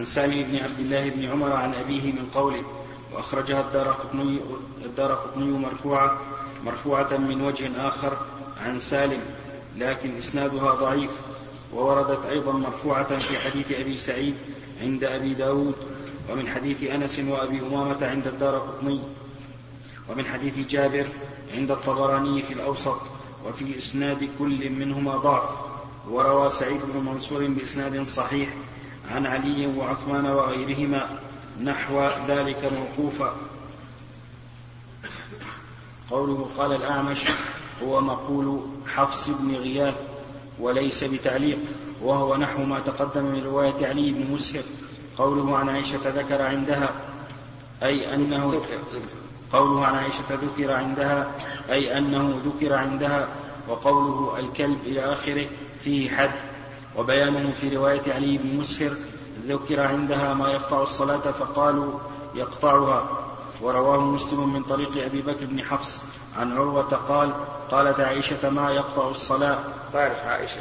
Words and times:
عن 0.00 0.06
سالم 0.06 0.42
بن 0.42 0.56
عبد 0.56 0.80
الله 0.80 1.08
بن 1.10 1.24
عمر 1.24 1.52
عن 1.52 1.74
أبيه 1.74 2.12
من 2.12 2.26
قوله 2.34 2.62
وأخرجها 3.12 3.60
الدار 3.60 3.88
قطني, 3.88 4.40
الدار 4.84 5.14
قطني 5.14 5.50
مرفوعة 5.50 6.18
مرفوعة 6.64 7.16
من 7.16 7.42
وجه 7.42 7.88
آخر 7.88 8.18
عن 8.60 8.78
سالم 8.78 9.20
لكن 9.76 10.16
إسنادها 10.16 10.74
ضعيف 10.74 11.10
ووردت 11.74 12.26
أيضا 12.26 12.52
مرفوعة 12.52 13.18
في 13.18 13.38
حديث 13.38 13.72
أبي 13.80 13.96
سعيد 13.96 14.34
عند 14.80 15.04
أبي 15.04 15.34
داود 15.34 15.76
ومن 16.30 16.48
حديث 16.48 16.82
أنس 16.82 17.18
وأبي 17.18 17.60
أمامة 17.60 18.06
عند 18.06 18.26
الدار 18.26 18.58
قطني 18.58 19.00
ومن 20.08 20.26
حديث 20.26 20.58
جابر 20.58 21.06
عند 21.56 21.70
الطبراني 21.70 22.42
في 22.42 22.54
الأوسط 22.54 23.00
وفي 23.46 23.78
إسناد 23.78 24.28
كل 24.38 24.70
منهما 24.70 25.16
ضعف 25.16 25.48
وروى 26.10 26.50
سعيد 26.50 26.80
بن 26.94 27.04
منصور 27.04 27.46
بإسناد 27.46 28.02
صحيح 28.02 28.48
عن 29.10 29.26
علي 29.26 29.66
وعثمان 29.66 30.26
وغيرهما 30.26 31.06
نحو 31.62 32.08
ذلك 32.28 32.72
موقوفا. 32.72 33.36
قوله 36.10 36.48
قال 36.58 36.72
الأعمش 36.72 37.20
هو 37.84 38.00
مقول 38.00 38.60
حفص 38.86 39.28
بن 39.28 39.54
غياث 39.54 39.94
وليس 40.60 41.04
بتعليق 41.04 41.58
وهو 42.02 42.36
نحو 42.36 42.62
ما 42.62 42.80
تقدم 42.80 43.24
من 43.24 43.42
رواية 43.44 43.86
علي 43.86 44.10
بن 44.10 44.32
مسهر 44.32 44.62
قوله 45.18 45.56
عن 45.56 45.68
عائشة 45.68 46.10
ذكر 46.10 46.42
عندها 46.42 46.94
أي 47.82 48.14
أنه 48.14 48.62
قوله 49.52 49.86
عن 49.86 49.94
عائشة 49.94 50.24
ذكر 50.30 50.72
عندها 50.72 51.30
أي 51.70 51.98
أنه 51.98 52.40
ذكر 52.44 52.72
عندها 52.72 53.28
وقوله 53.68 54.38
الكلب 54.38 54.78
إلى 54.86 55.00
آخره 55.00 55.46
فيه 55.84 56.10
حد 56.10 56.30
وبيانه 57.00 57.52
في 57.52 57.76
رواية 57.76 58.12
علي 58.12 58.38
بن 58.38 58.56
مسهر 58.56 58.90
ذكر 59.48 59.80
عندها 59.80 60.34
ما 60.34 60.48
يقطع 60.48 60.82
الصلاة 60.82 61.16
فقالوا 61.16 61.98
يقطعها. 62.34 63.08
ورواه 63.62 64.00
مسلم 64.00 64.52
من 64.52 64.62
طريق 64.62 65.04
أبي 65.04 65.22
بكر 65.22 65.46
بن 65.46 65.62
حفص. 65.62 66.02
عن 66.38 66.52
عروة 66.52 66.82
قال 66.82 67.32
قالت 67.70 68.00
عائشة 68.00 68.50
ما 68.50 68.70
يقطع 68.70 69.08
الصلاة؟ 69.08 69.58
قالت 69.94 70.18
عائشة. 70.26 70.60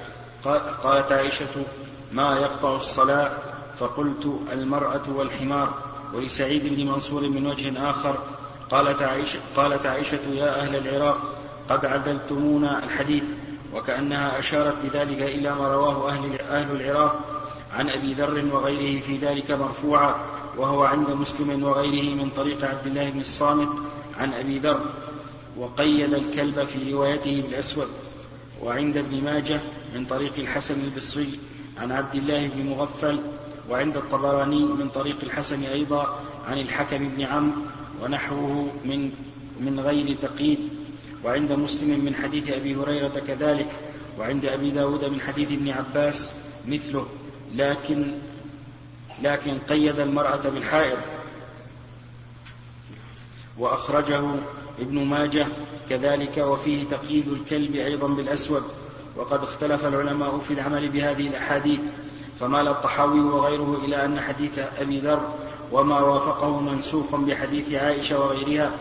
قالت 0.84 1.12
عائشة 1.12 1.64
ما 2.12 2.36
يقطع 2.36 2.76
الصلاة؟ 2.76 3.32
فقلت 3.80 4.40
المرأة 4.52 5.04
والحمار. 5.16 5.74
ولسعيد 6.14 6.76
بن 6.76 6.92
منصور 6.92 7.30
من 7.30 7.48
وجه 7.48 7.90
آخر 7.90 8.18
قالت 8.72 9.02
عائشة, 9.02 9.40
قالت 9.56 9.86
عائشة 9.86 10.30
يا 10.34 10.62
أهل 10.62 10.76
العراق 10.76 11.18
قد 11.70 11.86
عدلتمونا 11.86 12.84
الحديث. 12.84 13.24
وكأنها 13.74 14.40
أشارت 14.40 14.76
بذلك 14.84 15.22
إلى 15.22 15.56
ما 15.56 15.68
رواه 15.68 16.10
أهل, 16.10 16.42
أهل 16.42 16.82
العراق 16.82 17.20
عن 17.78 17.90
أبي 17.90 18.14
ذر 18.14 18.46
وغيره 18.56 19.02
في 19.02 19.18
ذلك 19.18 19.52
مرفوعا 19.52 20.16
وهو 20.58 20.84
عند 20.84 21.10
مسلم 21.10 21.64
وغيره 21.64 22.16
من 22.16 22.30
طريق 22.30 22.66
عبد 22.66 22.88
الله 22.88 23.10
بن 23.10 23.20
الصامت 23.20 23.70
عن 24.20 24.34
أبي 24.34 24.60
ذر 24.60 24.86
وقيد 25.58 26.14
الكلب 26.14 26.64
في 26.64 26.94
روايته 26.94 27.42
بالأسود. 27.42 27.88
وعند 28.64 28.98
ابن 28.98 29.24
ماجه 29.24 29.62
من 29.96 30.06
طريق 30.06 30.34
الحسن 30.38 30.84
البصري 30.84 31.40
عن 31.78 31.92
عبد 31.92 32.16
الله 32.16 32.48
بن 32.48 32.66
مغفل 32.66 33.20
وعند 33.70 33.98
الطبراني 33.98 34.64
من 34.66 34.90
طريق 34.90 35.18
الحسن 35.24 35.64
أيضا 35.64 36.20
عن 36.48 36.58
الحكم 36.58 37.10
بن 37.10 37.22
عمرو 37.22 37.62
ونحوه 38.04 38.72
من 38.86 39.12
من 39.60 39.80
غير 39.80 40.16
تقييد. 40.22 40.60
وعند 41.26 41.52
مسلم 41.52 42.06
من 42.06 42.16
حديث 42.16 42.50
أبي 42.50 42.76
هريرة 42.76 43.22
كذلك 43.28 43.68
وعند 44.20 44.46
أبي 44.46 44.72
داود 44.72 45.06
من 45.06 45.22
حديث 45.22 45.52
ابن 45.52 45.70
عباس 45.70 46.32
مثله 46.68 47.06
لكن 47.56 48.12
لكن 49.24 49.58
قيد 49.70 50.00
المرأة 50.00 50.50
بالحائض. 50.50 50.98
وأخرجه 53.58 54.24
ابن 54.80 55.06
ماجه 55.06 55.48
كذلك 55.90 56.38
وفيه 56.38 56.84
تقييد 56.84 57.28
الكلب 57.28 57.76
أيضا 57.76 58.08
بالأسود. 58.08 58.64
وقد 59.16 59.44
اختلف 59.44 59.86
العلماء 59.86 60.40
في 60.40 60.54
العمل 60.54 60.90
بهذه 60.90 61.28
الأحاديث 61.28 61.80
فمال 62.40 62.68
الطحاوي 62.68 63.20
وغيره 63.20 63.82
إلى 63.86 64.06
أن 64.06 64.20
حديث 64.20 64.60
أبي 64.80 65.00
ذر 65.00 65.34
وما 65.72 66.00
وافقه 66.00 66.60
منسوخ 66.60 67.16
بحديث 67.16 67.72
عائشة 67.72 68.20
وغيرها 68.20 68.72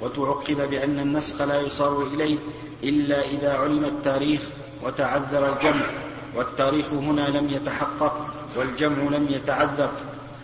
وتعقب 0.00 0.70
بأن 0.70 0.98
النسخ 0.98 1.42
لا 1.42 1.60
يصار 1.60 2.02
إليه 2.02 2.36
إلا 2.82 3.22
إذا 3.22 3.52
علم 3.52 3.84
التاريخ 3.84 4.42
وتعذر 4.82 5.52
الجمع 5.52 5.86
والتاريخ 6.34 6.92
هنا 6.92 7.28
لم 7.28 7.50
يتحقق 7.50 8.26
والجمع 8.56 9.02
لم 9.02 9.26
يتعذر 9.30 9.90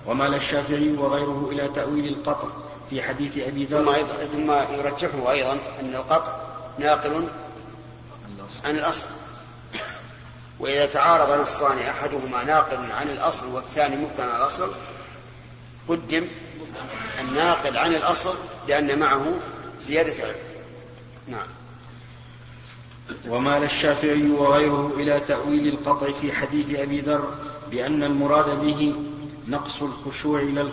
ومال 0.07 0.35
الشافعي 0.35 0.93
وغيره 0.93 1.49
إلى 1.53 1.69
تأويل 1.69 2.09
القطع 2.09 2.49
في 2.91 3.03
حديث 3.03 3.39
أبي 3.39 3.65
ذر. 3.65 3.83
ثم, 3.83 3.89
أيضا 3.89 4.15
ثم 4.25 4.51
يرجحه 4.79 5.31
أيضا 5.31 5.53
أن 5.81 5.95
القطع 5.95 6.37
ناقل 6.79 7.29
عن 8.65 8.77
الأصل. 8.77 9.07
وإذا 10.61 10.87
تعارض 10.87 11.41
نصان 11.41 11.79
أحدهما 11.79 12.45
ناقل 12.45 12.93
عن 12.93 13.11
الأصل 13.11 13.47
والثاني 13.47 13.97
مبنى 13.97 14.31
على 14.31 14.37
الأصل 14.37 14.71
قدم 15.89 16.29
الناقل 17.21 17.77
عن 17.77 17.95
الأصل 17.95 18.35
لأن 18.69 18.99
معه 18.99 19.35
زيادة 19.81 20.13
علم. 20.23 20.35
نعم. 21.29 21.47
ومال 23.29 23.63
الشافعي 23.63 24.31
وغيره 24.31 24.93
إلى 24.97 25.21
تأويل 25.29 25.69
القطع 25.69 26.13
في 26.13 26.33
حديث 26.33 26.79
أبي 26.79 27.01
ذر 27.01 27.35
بأن 27.71 28.03
المراد 28.03 28.61
به 28.65 28.95
نقص 29.49 29.83
الخشوع 29.83 30.41
لا 30.41 30.69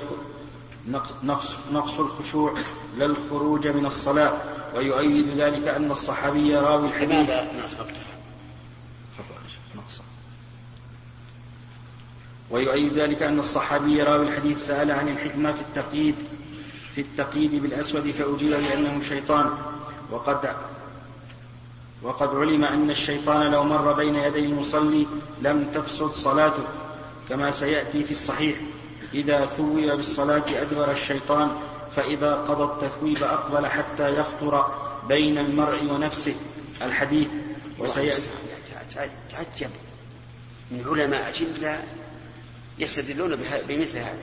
نقص, 1.23 1.55
نقص 1.71 1.99
الخشوع 1.99 2.53
لا 2.97 3.05
الخروج 3.05 3.67
من 3.67 3.85
الصلاة. 3.85 4.37
ويؤيد 4.75 5.37
ذلك 5.37 5.67
أن 5.67 5.91
الصحابي 5.91 6.55
راوي 6.55 6.87
الحديث. 6.87 7.11
لماذا 7.11 7.51
ويؤيد 12.49 12.93
ذلك 12.93 13.21
أن 13.23 13.39
الصحابي 13.39 14.01
راوي 14.01 14.27
الحديث 14.27 14.65
سأل 14.65 14.91
عن 14.91 15.07
الحكمة 15.07 15.51
في 15.51 15.61
التقييد. 15.61 16.15
في 16.95 17.01
التقييد 17.01 17.55
بالأسود 17.55 18.11
فأجيب 18.11 18.49
بأنه 18.49 19.01
شيطان. 19.03 19.57
وقد 20.11 20.55
وقد 22.03 22.35
علم 22.35 22.63
أن 22.63 22.89
الشيطان 22.89 23.51
لو 23.51 23.63
مر 23.63 23.93
بين 23.93 24.15
يدي 24.15 24.45
المصلي 24.45 25.07
لم 25.41 25.71
تفسد 25.73 26.11
صلاته 26.11 26.63
كما 27.29 27.51
سيأتي 27.51 28.03
في 28.03 28.11
الصحيح. 28.11 28.57
إذا 29.13 29.45
ثوب 29.45 29.75
بالصلاة 29.75 30.61
أدبر 30.61 30.91
الشيطان 30.91 31.51
فإذا 31.95 32.35
قضى 32.35 32.63
التثويب 32.63 33.23
أقبل 33.23 33.65
حتى 33.65 34.19
يخطر 34.19 34.73
بين 35.07 35.37
المرء 35.37 35.83
ونفسه. 35.83 36.35
الحديث 36.81 37.27
وسيأتي. 37.79 38.29
تعجب. 39.31 39.71
من 40.71 40.83
علماء 40.87 41.29
أجلة 41.29 41.83
يستدلون 42.79 43.35
بمثل 43.67 43.97
هذا. 43.97 44.17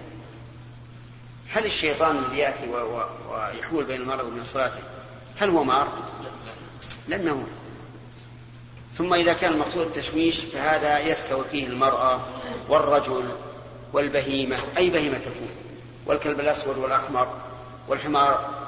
هل 1.53 1.65
الشيطان 1.65 2.19
الذي 2.19 2.39
يأتي 2.39 2.69
ويحول 2.69 3.85
بين 3.85 4.01
المرء 4.01 4.25
وبين 4.25 4.45
صلاته 4.45 4.81
هل 5.39 5.51
هو 5.51 5.65
مار؟ 5.65 5.89
لأنه 7.09 7.47
ثم 8.95 9.15
إذا 9.15 9.33
كان 9.33 9.53
المقصود 9.53 9.87
التشويش 9.87 10.37
فهذا 10.37 10.99
يستوي 10.99 11.45
فيه 11.51 11.67
المرأة 11.67 12.21
والرجل 12.69 13.29
والبهيمة 13.93 14.57
أي 14.77 14.91
بهيمة 14.91 15.19
تكون 15.19 15.51
والكلب 16.07 16.41
الأسود 16.41 16.79
والأحمر 16.79 17.37
والحمار 17.89 18.65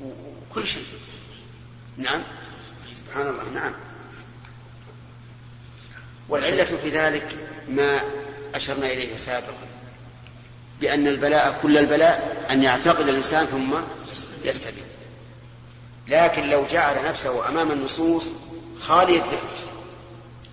وكل 0.00 0.66
شيء. 0.66 0.86
نعم؟ 1.96 2.22
سبحان 2.92 3.28
الله 3.28 3.48
نعم. 3.54 3.72
والعلة 6.28 6.64
في 6.64 6.88
ذلك 6.88 7.48
ما 7.68 8.00
أشرنا 8.54 8.86
إليه 8.86 9.16
سابقا. 9.16 9.75
بأن 10.80 11.06
البلاء 11.06 11.58
كل 11.62 11.78
البلاء 11.78 12.46
أن 12.50 12.62
يعتقد 12.62 13.08
الإنسان 13.08 13.46
ثم 13.46 13.74
يستبين. 14.44 14.84
لكن 16.08 16.48
لو 16.48 16.64
جعل 16.70 17.08
نفسه 17.08 17.48
أمام 17.48 17.72
النصوص 17.72 18.26
خالي 18.80 19.16
الذهن 19.16 19.38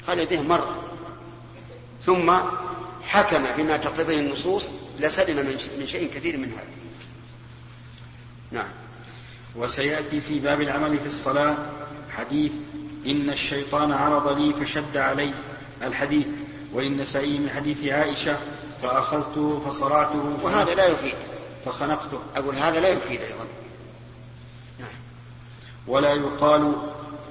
خالي 0.08 0.24
الذهن 0.24 0.48
مرة 0.48 0.84
ثم 2.06 2.40
حكم 3.04 3.44
بما 3.58 3.78
تقتضيه 3.78 4.20
النصوص 4.20 4.70
لسلم 5.00 5.58
من 5.80 5.88
شيء 5.88 6.14
كثير 6.14 6.38
من 6.38 6.52
هذا. 6.52 6.72
نعم. 8.52 8.70
وسيأتي 9.56 10.22
في 10.22 10.40
باب 10.40 10.62
العمل 10.62 11.00
في 11.00 11.06
الصلاة 11.06 11.56
حديث 12.18 12.52
إن 13.06 13.30
الشيطان 13.30 13.92
عرض 13.92 14.40
لي 14.40 14.54
فشد 14.54 14.98
علي 14.98 15.34
الحديث. 15.84 16.28
وللنسائي 16.74 17.40
من 17.40 17.50
حديث 17.50 17.86
عائشة 17.86 18.38
فأخذته 18.84 19.62
فصرعته 19.66 20.38
وهذا 20.44 20.76
لا 20.76 20.88
يفيد. 20.88 21.16
فخنقته. 21.66 22.20
أقول 22.36 22.56
هذا 22.56 22.80
لا 22.80 22.90
يفيد 22.90 23.22
أيضا. 23.22 23.46
نعم. 24.80 24.90
ولا 25.88 26.14
يقال 26.14 26.74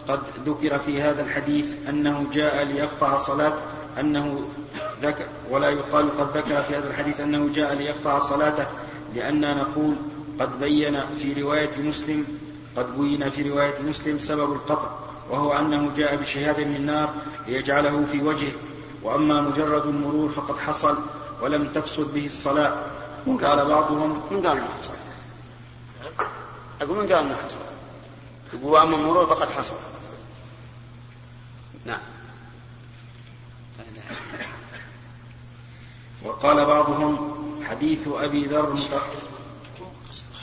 قد 0.08 0.20
ذكر 0.46 0.78
في 0.78 1.02
هذا 1.02 1.22
الحديث 1.22 1.74
أنه 1.88 2.26
جاء 2.32 2.64
ليقطع 2.64 3.16
صلاة 3.16 3.52
أنه 4.00 4.48
ذكر 5.02 5.24
ولا 5.50 5.70
يقال 5.70 6.18
قد 6.18 6.36
ذكر 6.36 6.62
في 6.62 6.76
هذا 6.76 6.90
الحديث 6.90 7.20
أنه 7.20 7.50
جاء 7.54 7.74
ليقطع 7.74 8.18
صلاته 8.18 8.66
لأننا 9.14 9.54
نقول 9.54 9.96
قد 10.40 10.60
بين 10.60 11.00
في 11.16 11.42
رواية 11.42 11.70
مسلم 11.78 12.24
قد 12.76 12.98
بين 12.98 13.30
في 13.30 13.50
رواية 13.50 13.82
مسلم 13.82 14.18
سبب 14.18 14.52
القطع 14.52 14.90
وهو 15.30 15.52
أنه 15.52 15.90
جاء 15.96 16.16
بشهاب 16.16 16.60
من 16.60 16.86
نار 16.86 17.14
ليجعله 17.46 18.04
في 18.04 18.22
وجهه 18.22 18.52
وأما 19.02 19.40
مجرد 19.40 19.86
المرور 19.86 20.28
فقد 20.28 20.58
حصل 20.58 20.98
ولم 21.42 21.72
تفسد 21.72 22.14
به 22.14 22.26
الصلاة. 22.26 22.84
قال 23.38 23.66
بعضهم 23.66 24.22
من 24.30 24.46
قال 24.46 24.56
ما 24.56 24.68
حصل؟ 24.78 24.94
أقول 26.82 26.98
من 26.98 27.12
قال 27.12 27.24
ما 27.24 27.36
حصل؟ 27.36 27.58
يقول 28.52 28.72
وأما 28.72 28.96
المرور 28.96 29.26
فقد 29.26 29.50
حصل. 29.50 29.76
نعم. 31.84 32.00
وقال 36.24 36.66
بعضهم 36.66 37.36
حديث 37.64 38.08
أبي 38.08 38.46
ذر 38.46 38.76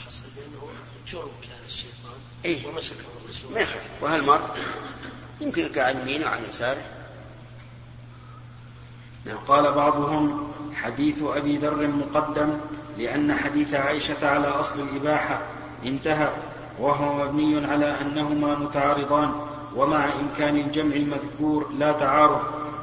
حصل 0.06 0.24
لأنه 0.36 0.68
جرم 1.08 1.30
كان 1.42 1.64
الشيطان 1.66 2.18
إيه؟ 2.44 2.66
ومسكه 2.66 3.04
الرسول. 3.24 3.52
ما 3.52 3.60
يخالف. 3.60 4.02
وهالمر 4.02 4.40
يمكن 5.40 5.64
عن 5.80 6.00
يمينه 6.00 6.26
وعن 6.26 6.42
يساره. 6.48 6.99
وقال 9.26 9.72
بعضهم 9.72 10.48
حديث 10.74 11.22
أبي 11.22 11.56
ذر 11.56 11.86
مقدم 11.86 12.52
لأن 12.98 13.34
حديث 13.34 13.74
عائشة 13.74 14.28
على 14.28 14.46
أصل 14.48 14.80
الإباحة 14.80 15.42
انتهى 15.86 16.28
وهو 16.80 17.24
مبني 17.24 17.66
على 17.66 18.00
أنهما 18.00 18.58
متعارضان 18.58 19.32
ومع 19.76 20.08
إمكان 20.20 20.56
الجمع 20.56 20.94
المذكور 20.94 21.70
لا 21.78 21.92
تعارض. 21.92 22.40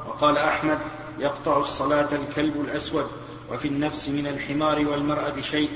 وقال 0.08 0.38
أحمد 0.38 0.78
يقطع 1.18 1.56
الصلاة 1.56 2.08
الكلب 2.12 2.60
الأسود 2.60 3.06
وفي 3.52 3.68
النفس 3.68 4.08
من 4.08 4.26
الحمار 4.26 4.88
والمرأة 4.88 5.40
شيء. 5.40 5.70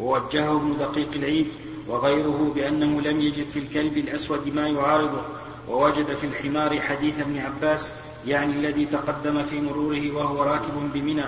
ووجهه 0.00 0.56
ابن 0.56 0.76
دقيق 0.78 1.12
العيد 1.12 1.48
وغيره 1.88 2.52
بأنه 2.54 3.00
لم 3.00 3.20
يجد 3.20 3.46
في 3.46 3.58
الكلب 3.58 3.96
الأسود 3.98 4.54
ما 4.54 4.68
يعارضه. 4.68 5.22
ووجد 5.68 6.14
في 6.14 6.26
الحمار 6.26 6.80
حديث 6.80 7.20
ابن 7.20 7.38
عباس 7.38 7.92
يعني 8.26 8.52
الذي 8.52 8.86
تقدم 8.86 9.42
في 9.44 9.60
مروره 9.60 10.10
وهو 10.12 10.42
راكب 10.42 10.92
بمنى 10.94 11.24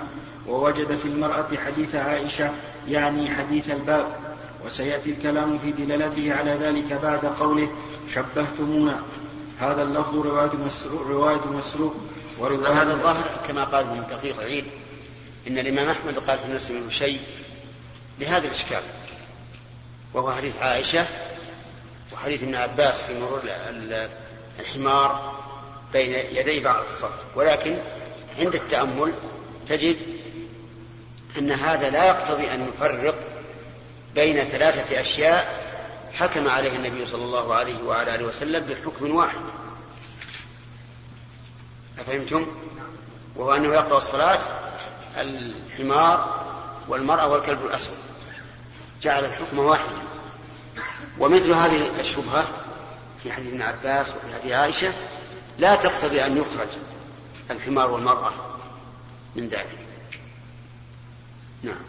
ووجد 0.47 0.95
في 0.95 1.05
المرأة 1.05 1.47
حديث 1.65 1.95
عائشة 1.95 2.51
يعني 2.87 3.35
حديث 3.35 3.69
الباب. 3.69 4.15
وسيأتي 4.65 5.09
الكلام 5.09 5.57
في 5.57 5.71
دلالته 5.71 6.33
على 6.33 6.51
ذلك 6.51 6.93
بعد 6.93 7.25
قوله 7.25 7.69
شبهتمونا. 8.13 8.99
هذا 9.59 9.81
اللفظ 9.81 10.15
رواية 10.15 10.55
مسروق, 10.65 11.07
رواية 11.07 11.47
مسروق 11.47 11.95
ورواية 12.39 12.81
هذا 12.81 12.93
الظاهر 12.93 13.29
كما 13.47 13.63
قال 13.63 13.85
ابن 13.85 14.03
دقيق 14.11 14.39
عيد 14.39 14.65
إن 15.47 15.57
الإمام 15.57 15.89
أحمد 15.89 16.19
قال 16.19 16.37
في 16.37 16.45
النفس 16.45 16.71
منه 16.71 16.89
شيء 16.89 17.19
لهذا 18.19 18.45
الإشكال. 18.45 18.81
وهو 20.13 20.31
حديث 20.31 20.61
عائشة 20.61 21.05
وحديث 22.13 22.43
ابن 22.43 22.55
عباس 22.55 23.01
في 23.01 23.19
مرور 23.19 23.41
الحمار 24.59 25.39
بين 25.93 26.13
يدي 26.13 26.59
بعض 26.59 26.83
الصف. 26.91 27.11
ولكن 27.35 27.77
عند 28.39 28.55
التأمل 28.55 29.13
تجد 29.67 29.97
أن 31.37 31.51
هذا 31.51 31.89
لا 31.89 32.07
يقتضي 32.07 32.51
أن 32.51 32.67
نفرق 32.67 33.15
بين 34.15 34.43
ثلاثة 34.43 35.01
أشياء 35.01 35.69
حكم 36.13 36.47
عليه 36.47 36.75
النبي 36.75 37.07
صلى 37.07 37.23
الله 37.23 37.53
عليه 37.53 37.83
وعلى 37.83 38.15
آله 38.15 38.25
وسلم 38.25 38.65
بحكم 38.65 39.15
واحد. 39.15 39.41
أفهمتم؟ 41.99 42.47
وهو 43.35 43.55
أنه 43.55 43.73
يقطع 43.73 43.97
الصلاة 43.97 44.39
الحمار 45.17 46.45
والمرأة 46.87 47.27
والكلب 47.27 47.65
الأسود. 47.65 47.97
جعل 49.01 49.25
الحكم 49.25 49.59
واحدا. 49.59 50.03
ومثل 51.19 51.51
هذه 51.51 51.99
الشبهة 51.99 52.47
في 53.23 53.31
حديث 53.31 53.47
ابن 53.47 53.61
عباس 53.61 54.09
وفي 54.09 54.35
حديث 54.35 54.51
عائشة 54.51 54.93
لا 55.59 55.75
تقتضي 55.75 56.25
أن 56.25 56.37
يخرج 56.37 56.67
الحمار 57.51 57.91
والمرأة 57.91 58.31
من 59.35 59.47
ذلك. 59.47 59.79
نعم. 61.63 61.81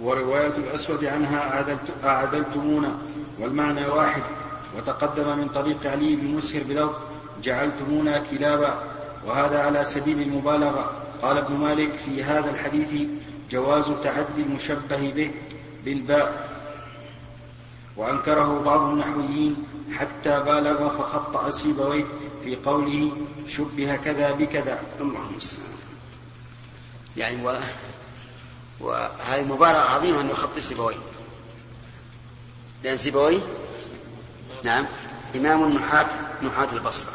ورواية 0.00 0.56
الأسود 0.56 1.04
عنها 1.04 1.64
أعدلتمونا 2.04 2.98
والمعنى 3.38 3.86
واحد. 3.86 4.22
وتقدم 4.76 5.38
من 5.38 5.48
طريق 5.48 5.86
علي 5.86 6.16
بن 6.16 6.24
مسهر 6.24 6.62
بلفظ 6.62 6.94
جعلتمونا 7.42 8.18
كلابا 8.30 8.82
وهذا 9.26 9.62
على 9.62 9.84
سبيل 9.84 10.22
المبالغة. 10.22 10.92
قال 11.22 11.38
ابن 11.38 11.56
مالك 11.56 11.90
في 12.06 12.24
هذا 12.24 12.50
الحديث 12.50 13.08
جواز 13.50 13.84
تعدي 14.02 14.42
المشبه 14.42 15.10
به 15.10 15.30
بالباء. 15.84 16.55
وأنكره 17.96 18.62
بعض 18.64 18.80
النحويين 18.80 19.66
حتى 19.92 20.40
بالغ 20.40 20.88
فخطأ 20.88 21.50
سيبويه 21.50 22.04
في 22.44 22.56
قوله 22.56 23.16
شبه 23.48 23.96
كذا 23.96 24.32
بكذا. 24.32 24.82
الله 25.00 25.28
المستعان 25.30 25.76
يعني 27.16 27.46
و... 27.46 27.58
وهذه 28.80 29.44
مبالغة 29.44 29.78
عظيمة 29.78 30.20
أن 30.20 30.30
يخطي 30.30 30.60
سيبويه 30.60 30.96
لأن 32.84 32.96
سيبويه 32.96 33.40
نعم 34.64 34.86
إمام 35.36 35.64
النحاة 35.64 36.08
نحاة 36.42 36.68
البصرة. 36.72 37.12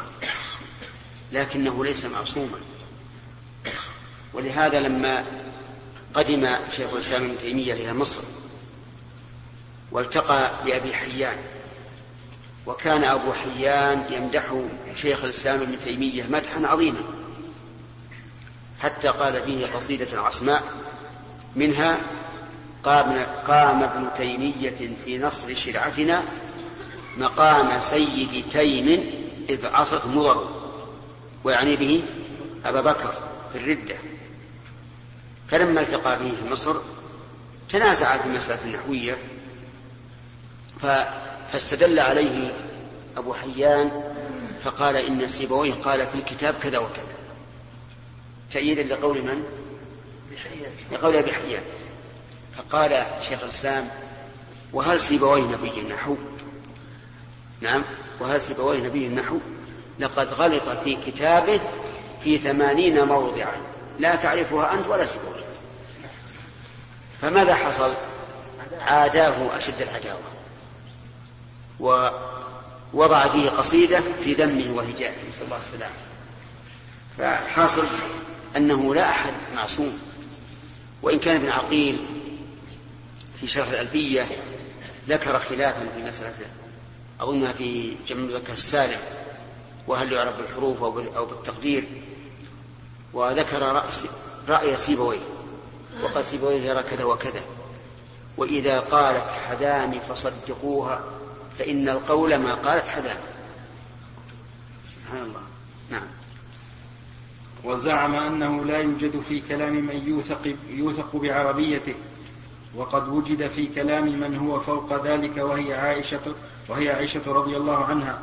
لكنه 1.32 1.84
ليس 1.84 2.04
معصوما. 2.04 2.58
ولهذا 4.34 4.80
لما 4.80 5.24
قدم 6.14 6.48
شيخ 6.76 6.92
الإسلام 6.92 7.22
ابن 7.22 7.38
تيمية 7.38 7.72
إلى 7.72 7.92
مصر 7.92 8.22
والتقى 9.92 10.50
بأبي 10.64 10.94
حيان. 10.94 11.36
وكان 12.66 13.04
أبو 13.04 13.32
حيان 13.32 14.04
يمدح 14.10 14.54
شيخ 14.96 15.24
الإسلام 15.24 15.60
ابن 15.60 15.80
تيمية 15.84 16.26
مدحا 16.30 16.66
عظيما. 16.66 17.00
حتى 18.80 19.08
قال 19.08 19.42
فيه 19.42 19.66
قصيدة 19.66 20.20
عصماء 20.20 20.62
منها 21.56 22.00
قام, 22.82 23.26
قام 23.46 23.82
ابن 23.82 24.08
تيمية 24.16 24.96
في 25.04 25.18
نصر 25.18 25.54
شرعتنا 25.54 26.22
مقام 27.16 27.80
سيد 27.80 28.44
تيم 28.52 28.88
إذ 29.50 29.66
عصت 29.66 30.06
مضر. 30.06 30.50
ويعني 31.44 31.76
به 31.76 32.04
أبا 32.64 32.80
بكر 32.80 33.14
في 33.52 33.58
الردة. 33.58 33.96
فلما 35.48 35.80
التقى 35.80 36.18
به 36.18 36.32
في 36.42 36.52
مصر 36.52 36.76
تنازع 37.70 38.16
في 38.18 38.26
المسألة 38.26 38.64
النحوية 38.64 39.16
فاستدل 41.52 42.00
عليه 42.00 42.52
أبو 43.16 43.34
حيان 43.34 44.02
فقال 44.64 44.96
إن 44.96 45.28
سيبويه 45.28 45.72
قال 45.72 46.06
في 46.06 46.14
الكتاب 46.14 46.54
كذا 46.62 46.78
وكذا 46.78 47.04
تأييدا 48.52 48.82
لقول 48.82 49.22
من؟ 49.22 49.44
لقول 50.92 51.16
أبي 51.16 51.32
حيان 51.32 51.62
فقال 52.56 53.06
شيخ 53.28 53.42
الإسلام 53.42 53.88
وهل 54.72 55.00
سيبويه 55.00 55.42
نبي 55.42 55.80
النحو؟ 55.80 56.16
نعم 57.60 57.84
وهل 58.20 58.40
سيبويه 58.40 58.80
نبي 58.80 59.06
النحو؟ 59.06 59.38
لقد 59.98 60.28
غلط 60.28 60.68
في 60.68 60.96
كتابه 61.06 61.60
في 62.24 62.38
ثمانين 62.38 63.04
موضعا 63.04 63.56
لا 63.98 64.16
تعرفها 64.16 64.74
أنت 64.74 64.86
ولا 64.86 65.04
سيبويه 65.04 65.44
فماذا 67.20 67.54
حصل؟ 67.54 67.92
عاداه 68.80 69.56
أشد 69.56 69.82
العداوة 69.82 70.31
ووضع 71.82 73.28
فيه 73.28 73.50
قصيدة 73.50 74.00
في 74.24 74.34
ذمه 74.34 74.76
وهجائه. 74.76 75.28
نسأل 75.28 75.44
الله 75.44 75.58
السلامة. 75.58 75.94
فحاصل 77.18 77.86
أنه 78.56 78.94
لا 78.94 79.10
أحد 79.10 79.32
معصوم. 79.54 79.98
وإن 81.02 81.18
كان 81.18 81.36
ابن 81.36 81.48
عقيل 81.48 82.00
في 83.40 83.46
شرح 83.46 83.68
الألفية 83.68 84.26
ذكر 85.08 85.38
خلافا 85.38 85.88
في 85.96 86.02
مسألة 86.02 86.34
أظنها 87.20 87.52
في 87.52 87.94
جمع 88.06 88.20
المذكر 88.20 88.52
السالم 88.52 89.00
وهل 89.86 90.12
يعرف 90.12 90.36
بالحروف 90.36 90.82
أو 91.16 91.26
بالتقدير 91.26 91.84
وذكر 93.12 93.62
رأس 93.62 94.04
رأي 94.48 94.76
سيبويه 94.76 95.20
وقال 96.02 96.24
سيبويه 96.24 96.60
يرى 96.60 96.82
كذا 96.82 97.04
وكذا 97.04 97.42
وإذا 98.36 98.80
قالت 98.80 99.30
حداني 99.48 100.00
فصدقوها 100.00 101.00
فإن 101.62 101.88
القول 101.88 102.36
ما 102.36 102.54
قالت 102.54 102.88
حذاء 102.88 103.22
سبحان 104.88 105.22
الله. 105.22 105.40
نعم. 105.90 106.06
وزعم 107.64 108.14
أنه 108.14 108.64
لا 108.64 108.78
يوجد 108.78 109.20
في 109.20 109.40
كلام 109.40 109.72
من 109.72 110.02
يوثق, 110.06 110.54
يوثق 110.68 111.16
بعربيته 111.16 111.94
وقد 112.76 113.08
وجد 113.08 113.46
في 113.46 113.66
كلام 113.66 114.04
من 114.04 114.36
هو 114.36 114.60
فوق 114.60 115.06
ذلك 115.06 115.36
وهي 115.36 115.74
عائشة 115.74 116.34
وهي 116.68 116.90
عائشة 116.90 117.22
رضي 117.26 117.56
الله 117.56 117.84
عنها. 117.84 118.18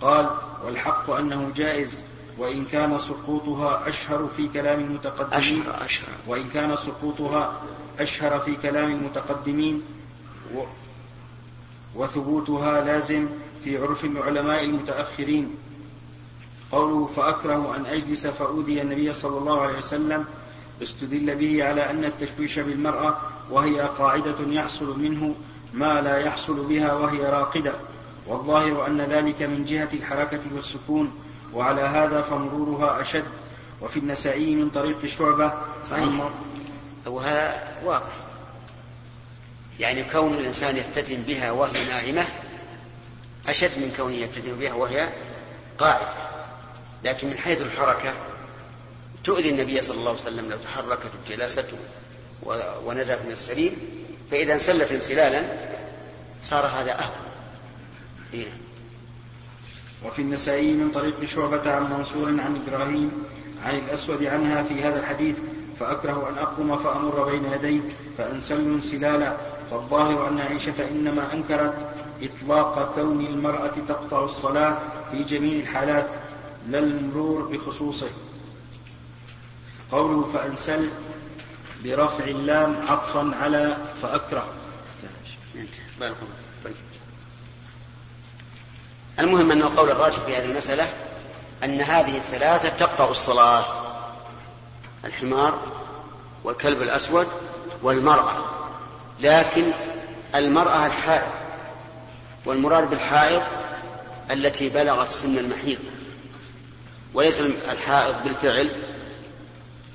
قال 0.00 0.30
والحق 0.64 1.10
أنه 1.10 1.52
جائز 1.56 2.04
وإن 2.38 2.64
كان 2.64 2.98
سقوطها 2.98 3.88
أشهر 3.88 4.28
في 4.36 4.48
كلام 4.48 4.80
المتقدمين 4.80 5.60
أشهر 5.60 5.84
أشهر. 5.84 6.14
وإن 6.26 6.48
كان 6.48 6.76
سقوطها 6.76 7.62
أشهر 7.98 8.38
في 8.38 8.56
كلام 8.56 8.90
المتقدمين 8.90 9.82
و 10.54 10.64
وثبوتها 11.96 12.80
لازم 12.80 13.26
في 13.64 13.78
عرف 13.78 14.04
العلماء 14.04 14.64
المتأخرين. 14.64 15.50
قوله 16.72 17.06
فأكره 17.06 17.76
أن 17.76 17.86
أجلس 17.86 18.26
فأودي 18.26 18.82
النبي 18.82 19.12
صلى 19.12 19.38
الله 19.38 19.60
عليه 19.60 19.78
وسلم 19.78 20.24
استدل 20.82 21.34
به 21.34 21.64
على 21.64 21.90
أن 21.90 22.04
التشويش 22.04 22.58
بالمرأة 22.58 23.16
وهي 23.50 23.80
قاعدة 23.80 24.36
يحصل 24.46 24.98
منه 24.98 25.34
ما 25.72 26.00
لا 26.00 26.18
يحصل 26.18 26.66
بها 26.66 26.92
وهي 26.92 27.18
راقدة. 27.18 27.72
والظاهر 28.26 28.86
أن 28.86 29.00
ذلك 29.00 29.42
من 29.42 29.64
جهة 29.64 29.88
الحركة 29.92 30.40
والسكون 30.54 31.12
وعلى 31.54 31.80
هذا 31.80 32.20
فمرورها 32.20 33.00
أشد. 33.00 33.24
وفي 33.82 33.98
النسائي 33.98 34.54
من 34.54 34.70
طريق 34.70 35.06
شعبة 35.06 35.52
صحيح. 35.84 36.08
وهذا 37.06 37.52
واضح. 37.84 38.23
يعني 39.80 40.04
كون 40.04 40.34
الإنسان 40.34 40.76
يفتتن 40.76 41.22
بها 41.22 41.50
وهي 41.50 41.84
نائمة 41.84 42.24
أشد 43.48 43.78
من 43.78 43.92
كونه 43.96 44.16
يفتتن 44.16 44.56
بها 44.56 44.74
وهي 44.74 45.08
قاعدة 45.78 46.08
لكن 47.04 47.28
من 47.28 47.36
حيث 47.36 47.62
الحركة 47.62 48.14
تؤذي 49.24 49.50
النبي 49.50 49.82
صلى 49.82 49.96
الله 49.96 50.10
عليه 50.10 50.20
وسلم 50.20 50.50
لو 50.50 50.56
تحركت 50.56 51.10
جلسته 51.28 51.76
ونزلت 52.84 53.20
من 53.26 53.32
السرير 53.32 53.72
فإذا 54.30 54.52
انسلت 54.52 54.92
انسلالا 54.92 55.42
صار 56.42 56.66
هذا 56.66 56.92
أهون 56.92 57.26
إيه. 58.34 58.46
وفي 60.06 60.22
النسائي 60.22 60.72
من 60.72 60.90
طريق 60.90 61.24
شعبة 61.24 61.72
عن 61.72 61.92
منصور 61.92 62.28
عن 62.28 62.62
إبراهيم 62.66 63.12
عن 63.64 63.78
الأسود 63.78 64.24
عنها 64.24 64.62
في 64.62 64.82
هذا 64.82 65.00
الحديث 65.00 65.36
فأكره 65.80 66.28
أن 66.28 66.38
أقوم 66.38 66.78
فأمر 66.78 67.30
بين 67.30 67.52
يديه 67.52 67.80
فأنسل 68.18 68.60
انسلالا 68.60 69.36
فالظاهر 69.70 70.28
أن 70.28 70.40
عائشة 70.40 70.88
إنما 70.90 71.32
أنكرت 71.32 71.74
إطلاق 72.22 72.94
كون 72.94 73.26
المرأة 73.26 73.72
تقطع 73.88 74.24
الصلاة 74.24 74.78
في 75.10 75.22
جميع 75.22 75.60
الحالات 75.60 76.06
لا 76.68 76.78
المرور 76.78 77.42
بخصوصه. 77.42 78.10
قوله 79.92 80.32
فأنسل 80.32 80.90
برفع 81.84 82.24
اللام 82.24 82.86
عطفا 82.88 83.36
على 83.42 83.76
فأكره. 84.02 84.46
طيب. 86.64 86.74
المهم 89.18 89.50
أن 89.50 89.62
القول 89.62 89.90
الراجح 89.90 90.18
في 90.18 90.36
هذه 90.36 90.44
المسألة 90.44 90.88
أن 91.64 91.80
هذه 91.80 92.16
الثلاثة 92.16 92.68
تقطع 92.68 93.10
الصلاة. 93.10 93.64
الحمار 95.04 95.58
والكلب 96.44 96.82
الأسود 96.82 97.26
والمرأة. 97.82 98.63
لكن 99.20 99.64
المرأة 100.34 100.86
الحائض 100.86 101.32
والمراد 102.46 102.90
بالحائض 102.90 103.42
التي 104.30 104.68
بلغت 104.68 105.08
سن 105.08 105.38
المحيض 105.38 105.78
وليس 107.14 107.40
الحائض 107.72 108.14
بالفعل 108.24 108.70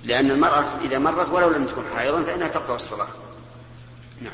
لأن 0.03 0.31
المرأة 0.31 0.65
إذا 0.83 0.99
مرت 0.99 1.29
ولو 1.29 1.49
لم 1.49 1.65
تكن 1.65 1.81
حائضا 1.95 2.23
فإنها 2.23 2.47
تقطع 2.47 2.75
الصلاة. 2.75 3.07
نعم. 4.21 4.33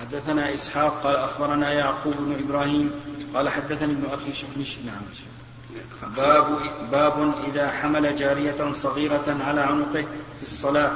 حدثنا 0.00 0.54
إسحاق 0.54 1.02
قال 1.02 1.16
أخبرنا 1.16 1.72
يعقوب 1.72 2.14
بن 2.18 2.44
إبراهيم 2.44 2.92
قال 3.34 3.48
حدثني 3.48 3.92
ابن 3.92 4.06
أخي 4.12 4.32
شبنش 4.32 4.76
نعم. 4.78 6.12
باب 6.16 6.58
باب 6.90 7.34
إذا 7.48 7.70
حمل 7.70 8.16
جارية 8.16 8.72
صغيرة 8.72 9.36
على 9.40 9.60
عنقه 9.60 10.02
في 10.36 10.42
الصلاة. 10.42 10.90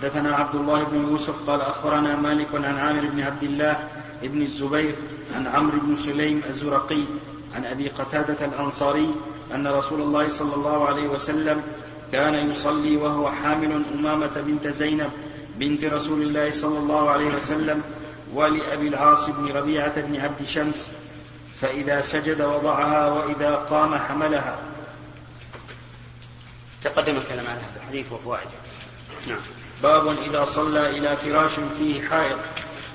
حدثنا 0.00 0.36
عبد 0.36 0.54
الله 0.54 0.84
بن 0.84 1.10
يوسف 1.10 1.50
قال 1.50 1.60
أخبرنا 1.60 2.16
مالك 2.16 2.48
عن 2.54 2.78
عامر 2.78 3.06
بن 3.06 3.20
عبد 3.20 3.42
الله 3.42 3.88
بن 4.22 4.42
الزبير 4.42 4.94
عن 5.34 5.46
عمرو 5.46 5.80
بن 5.80 5.96
سليم 5.96 6.42
الزرقي 6.48 7.04
عن 7.54 7.64
أبي 7.64 7.88
قتادة 7.88 8.46
الأنصاري 8.46 9.14
أن 9.54 9.66
رسول 9.66 10.00
الله 10.00 10.28
صلى 10.28 10.54
الله 10.54 10.86
عليه 10.86 11.08
وسلم 11.08 11.62
كان 12.12 12.50
يصلي 12.50 12.96
وهو 12.96 13.30
حامل 13.30 13.82
أمامة 13.94 14.40
بنت 14.46 14.68
زينب 14.68 15.10
بنت 15.56 15.84
رسول 15.84 16.22
الله 16.22 16.50
صلى 16.50 16.78
الله 16.78 17.10
عليه 17.10 17.36
وسلم 17.36 17.82
ولأبي 18.34 18.88
العاص 18.88 19.30
بن 19.30 19.52
ربيعة 19.56 20.00
بن 20.00 20.20
عبد 20.20 20.44
شمس 20.44 20.92
فإذا 21.60 22.00
سجد 22.00 22.42
وضعها 22.42 23.12
وإذا 23.12 23.54
قام 23.54 23.94
حملها. 23.94 24.58
تقدم 26.84 27.16
الكلام 27.16 27.46
على 27.46 27.60
هذا 27.60 27.80
الحديث 27.82 28.12
وفوائده 28.12 28.50
نعم. 29.28 29.38
باب 29.82 30.08
إذا 30.08 30.44
صلى 30.44 30.98
إلى 30.98 31.16
فراش 31.16 31.50
فيه 31.78 32.02
حائط. 32.02 32.38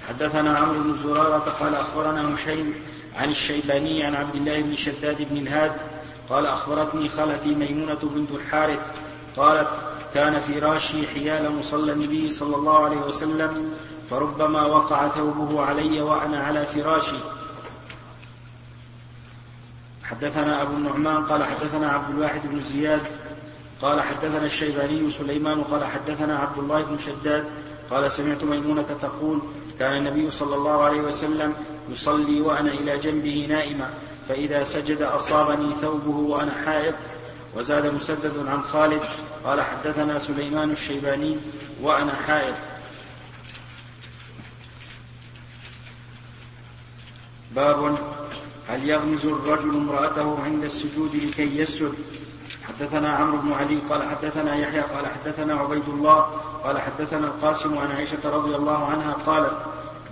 حدثنا 0.10 0.58
عمرو 0.58 0.84
بن 0.84 0.98
زرارة 1.04 1.56
قال 1.60 1.76
أخبرنا 1.76 2.36
هشيم 2.36 2.74
عن 3.16 3.30
الشيباني 3.30 4.04
عن 4.04 4.16
عبد 4.16 4.36
الله 4.36 4.62
بن 4.62 4.76
شداد 4.76 5.28
بن 5.30 5.38
الهاد 5.38 5.72
قال 6.30 6.46
أخبرتني 6.46 7.10
خالتي 7.10 7.56
ميمونة 7.56 8.00
بنت 8.04 8.32
الحارث 8.32 8.80
قالت 9.38 9.68
كان 10.14 10.40
فراشي 10.40 11.08
حيال 11.08 11.56
مصلى 11.56 11.92
النبي 11.92 12.30
صلى 12.30 12.56
الله 12.56 12.86
عليه 12.86 12.98
وسلم 12.98 13.74
فربما 14.10 14.66
وقع 14.66 15.08
ثوبه 15.08 15.66
علي 15.66 16.02
وأنا 16.02 16.44
على 16.44 16.66
فراشي. 16.66 17.18
حدثنا 20.04 20.62
أبو 20.62 20.74
النعمان 20.74 21.26
قال 21.26 21.44
حدثنا 21.44 21.92
عبد 21.92 22.16
الواحد 22.16 22.42
بن 22.44 22.62
زياد 22.62 23.02
قال 23.82 24.02
حدثنا 24.02 24.46
الشيباني 24.46 25.12
سليمان 25.12 25.64
قال 25.64 25.84
حدثنا 25.84 26.40
عبد 26.40 26.58
الله 26.58 26.82
بن 26.82 26.98
شداد 26.98 27.46
قال 27.92 28.12
سمعت 28.12 28.44
ميمونة 28.44 28.96
تقول 29.02 29.42
كان 29.80 29.96
النبي 29.98 30.32
صلى 30.32 30.56
الله 30.56 30.84
عليه 30.84 31.02
وسلم 31.02 31.54
يصلي 31.90 32.42
وأنا 32.42 32.72
إلى 32.72 32.98
جنبه 32.98 33.46
نائما 33.50 33.94
فإذا 34.30 34.64
سجد 34.64 35.02
أصابني 35.02 35.76
ثوبه 35.82 36.18
وأنا 36.18 36.52
حائض 36.66 36.94
وزاد 37.56 37.86
مسدد 37.86 38.48
عن 38.48 38.62
خالد. 38.64 39.02
قال 39.44 39.62
حدثنا 39.62 40.20
سليمان 40.20 40.72
الشيباني 40.72 41.38
وأنا 41.82 42.16
حائض. 42.28 42.56
باب 47.56 47.98
هل 48.68 48.90
يغمز 48.90 49.26
الرجل 49.26 49.70
امرأته 49.70 50.44
عند 50.44 50.64
السجود 50.64 51.16
لكي 51.16 51.58
يسجد؟ 51.58 51.94
حدثنا 52.68 53.16
عمرو 53.16 53.38
بن 53.38 53.54
علي 53.54 53.76
قال 53.76 54.04
حدثنا 54.04 54.56
يحيى 54.56 54.82
قال 54.82 55.08
حدثنا 55.08 55.54
عبيد 55.54 55.90
الله 55.90 56.20
قال 56.64 56.82
حدثنا 56.82 57.28
القاسم 57.28 57.78
عن 57.78 57.92
عائشة 57.92 58.18
رضي 58.26 58.56
الله 58.56 58.86
عنها 58.86 59.14
قالت 59.14 59.58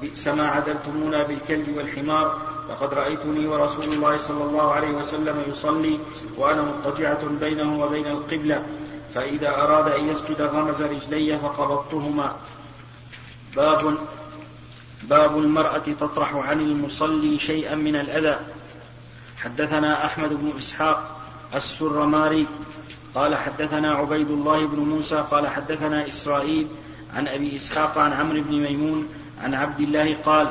بئس 0.02 0.28
ما 0.28 0.48
عدلتمونا 0.48 1.24
بالكلب 1.24 1.78
والحمار 1.78 2.42
لقد 2.70 2.94
رأيتني 2.94 3.48
ورسول 3.48 3.84
الله 3.84 4.18
صلى 4.18 4.44
الله 4.44 4.72
عليه 4.72 4.92
وسلم 4.92 5.44
يصلي 5.48 6.00
وأنا 6.38 6.62
مضطجعة 6.62 7.26
بينه 7.40 7.84
وبين 7.84 8.08
القبلة 8.08 8.66
فإذا 9.16 9.50
أراد 9.50 9.88
أن 9.88 10.08
يسجد 10.08 10.42
غمز 10.42 10.82
رجلي 10.82 11.40
فقبضتهما. 11.40 12.36
باب 13.56 13.98
باب 15.04 15.38
المرأة 15.38 15.78
تطرح 16.00 16.36
عن 16.36 16.60
المصلي 16.60 17.40
شيئا 17.40 17.76
من 17.76 17.96
الأذى. 17.96 18.40
حدثنا 19.38 20.06
أحمد 20.06 20.30
بن 20.30 20.54
إسحاق 20.58 21.13
السرماري 21.56 22.48
قال 23.16 23.36
حدثنا 23.36 23.96
عبيد 23.96 24.32
الله 24.32 24.66
بن 24.66 24.80
موسى 24.80 25.16
قال 25.32 25.48
حدثنا 25.48 26.08
إسرائيل 26.08 26.68
عن 27.16 27.28
أبي 27.28 27.56
إسحاق 27.56 27.98
عن 27.98 28.14
عمرو 28.14 28.42
بن 28.42 28.62
ميمون 28.62 29.08
عن 29.44 29.54
عبد 29.54 29.80
الله 29.80 30.16
قال 30.26 30.48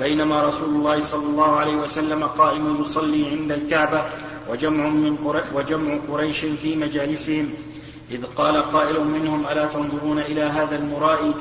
بينما 0.00 0.42
رسول 0.42 0.68
الله 0.68 1.00
صلى 1.00 1.26
الله 1.26 1.56
عليه 1.56 1.76
وسلم 1.76 2.24
قائم 2.24 2.82
يصلي 2.82 3.30
عند 3.30 3.52
الكعبة 3.52 4.04
وجمع 4.50 4.88
من 4.88 5.18
وجمع 5.54 5.98
قريش 6.08 6.44
في 6.44 6.76
مجالسهم. 6.76 7.50
إذ 8.10 8.24
قال 8.24 8.62
قائل 8.62 9.04
منهم 9.04 9.46
ألا 9.46 9.66
تنظرون 9.66 10.18
إلى 10.18 10.42
هذا 10.42 10.76
المرائي؟ 10.76 11.34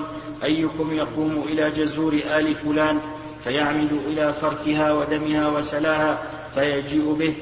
أيكم 0.43 0.93
يقوم 0.93 1.43
إلى 1.47 1.71
جزور 1.71 2.13
آل 2.13 2.55
فلان 2.55 3.01
فيعمد 3.43 3.91
إلى 4.07 4.33
فرثها 4.33 4.91
ودمها 4.91 5.47
وسلاها 5.47 6.23
فيجيء 6.55 7.13
به؟ 7.13 7.35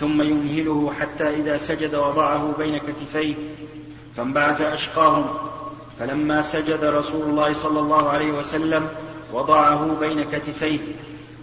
ثم 0.00 0.22
يمهله 0.22 0.92
حتى 1.00 1.30
إذا 1.30 1.58
سجد 1.58 1.94
وضعه 1.94 2.54
بين 2.58 2.78
كتفيه 2.78 3.34
فانبعث 4.16 4.60
أشقاهم. 4.60 5.26
فلما 5.98 6.42
سجد 6.42 6.84
رسول 6.84 7.22
الله 7.30 7.52
صلى 7.52 7.80
الله 7.80 8.08
عليه 8.08 8.32
وسلم 8.32 8.88
وضعه 9.32 9.96
بين 10.00 10.22
كتفيه 10.22 10.78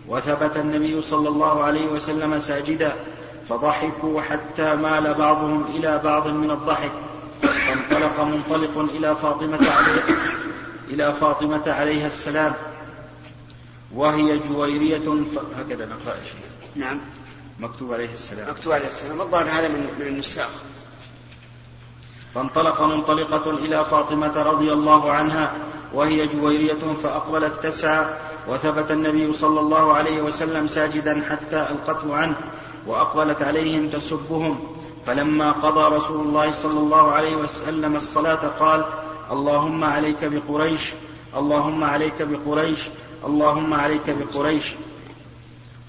وثبت 0.08 0.58
النبي 0.58 1.02
صلى 1.02 1.30
الله 1.30 1.64
عليه 1.64 1.88
وسلم 1.88 2.40
ساجدا 2.40 2.94
فضحكوا 3.50 4.22
حتى 4.22 4.76
مال 4.76 5.14
بعضهم 5.14 5.66
إلى 5.76 6.02
بعض 6.04 6.28
من 6.28 6.52
الضحك. 6.52 6.92
فانطلق 7.42 8.22
منطلق 8.22 8.78
إلى 8.98 9.16
فاطمة 9.16 9.70
عليه 9.72 10.02
إلى 10.90 11.14
فاطمة 11.14 11.72
عليها 11.72 12.08
السلام. 12.08 12.54
وهي 13.96 14.40
جويرية. 14.40 15.26
هكذا 15.58 15.86
نقرأ 15.86 16.16
نعم. 16.76 17.00
مكتوب 17.60 17.94
عليه 17.94 18.12
السلام. 18.12 18.50
مكتوب 18.50 18.74
عليه 18.74 18.88
السلام. 18.88 19.22
الظاهر 19.22 19.46
هذا 19.50 19.68
من 19.68 19.88
من 20.00 20.08
النساخ. 20.08 20.50
فانطلق 22.36 22.82
منطلقة 22.82 23.52
إلى 23.52 23.86
فاطمة 23.86 24.44
رضي 24.44 24.74
الله 24.74 25.12
عنها 25.12 25.54
وهي 25.94 26.28
جويرية 26.28 26.94
فأقبلت 27.04 27.64
تسعى 27.64 28.06
وثبت 28.48 28.92
النبي 28.92 29.34
صلى 29.34 29.60
الله 29.60 29.94
عليه 29.94 30.22
وسلم 30.22 30.68
ساجدا 30.68 31.24
حتى 31.30 31.56
ألقته 31.56 32.16
عنه 32.16 32.36
وأقبلت 32.88 33.42
عليهم 33.42 33.90
تسبهم. 33.90 34.76
فلما 35.06 35.52
قضى 35.52 35.96
رسول 35.96 36.28
الله 36.28 36.52
صلى 36.52 36.80
الله 36.80 37.12
عليه 37.12 37.36
وسلم 37.36 37.96
الصلاة 37.96 38.48
قال 38.60 38.86
اللهم 39.32 39.84
عليك 39.84 40.24
بقريش 40.24 40.94
اللهم 41.36 41.84
عليك 41.84 42.22
بقريش 42.22 42.80
اللهم 43.26 43.74
عليك 43.74 44.10
بقريش. 44.10 44.72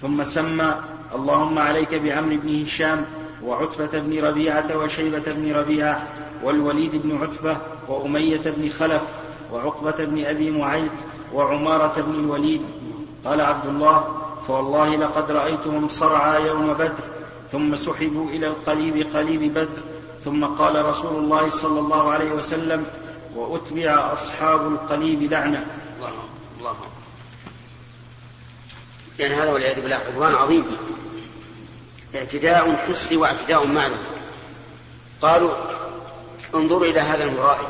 ثم 0.02 0.25
سمى 0.25 0.75
اللهم 1.14 1.58
عليك 1.58 1.94
بعمرو 1.94 2.36
بن 2.36 2.62
هشام 2.62 3.04
وعتبة 3.44 3.98
بن 4.00 4.25
ربيعة 4.25 4.76
وشيبة 4.76 5.22
بن 5.26 5.52
ربيعة 5.52 6.06
والوليد 6.42 7.02
بن 7.02 7.22
عتبة 7.22 7.56
وأمية 7.88 8.42
بن 8.44 8.68
خلف 8.68 9.02
وعقبة 9.52 10.04
بن 10.04 10.25
أبي 10.25 10.50
معيط 10.50 10.92
وعمارة 11.34 12.00
بن 12.00 12.14
الوليد. 12.14 12.62
قال 13.25 13.40
عبد 13.40 13.66
الله 13.66 14.04
فوالله 14.48 14.96
لقد 14.96 15.30
رأيتهم 15.30 15.88
صرعى 15.88 16.46
يوم 16.46 16.72
بدر 16.72 17.04
ثم 17.52 17.76
سحبوا 17.76 18.30
إلى 18.30 18.46
القليب 18.46 19.16
قليب 19.16 19.54
بدر 19.54 19.82
ثم 20.25 20.46
قال 20.46 20.84
رسول 20.84 21.25
الله 21.25 21.50
صلى 21.50 21.80
الله 21.80 22.10
عليه 22.10 22.30
وسلم 22.32 22.86
وأتبع 23.36 24.12
أصحاب 24.12 24.72
القليب 24.72 25.32
لعنة. 25.32 25.66
الله 25.98 26.10
الله 26.58 26.76
لأن 29.18 29.32
هذا 29.32 29.52
والعياذ 29.52 29.82
بالله 29.82 29.96
عدوان 29.96 30.34
عظيم. 30.34 30.64
اعتداء 32.14 32.76
حسي 32.76 33.16
واعتداء 33.16 33.66
معنوي 33.66 33.98
قالوا 35.22 35.54
انظروا 36.54 36.84
إلى 36.84 37.00
هذا 37.00 37.25
المرائي. 37.25 37.68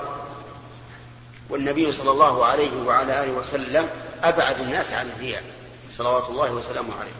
والنبي 1.51 1.93
صلى 1.93 2.11
الله 2.11 2.45
عليه 2.45 2.83
وعلى 2.87 3.25
آله 3.25 3.33
وسلم 3.33 3.89
أبعد 4.23 4.61
الناس 4.61 4.93
عن 4.93 5.11
الرياء 5.17 5.45
صلوات 5.91 6.31
الله 6.31 6.53
وسلامه 6.53 6.95
عليه. 7.01 7.11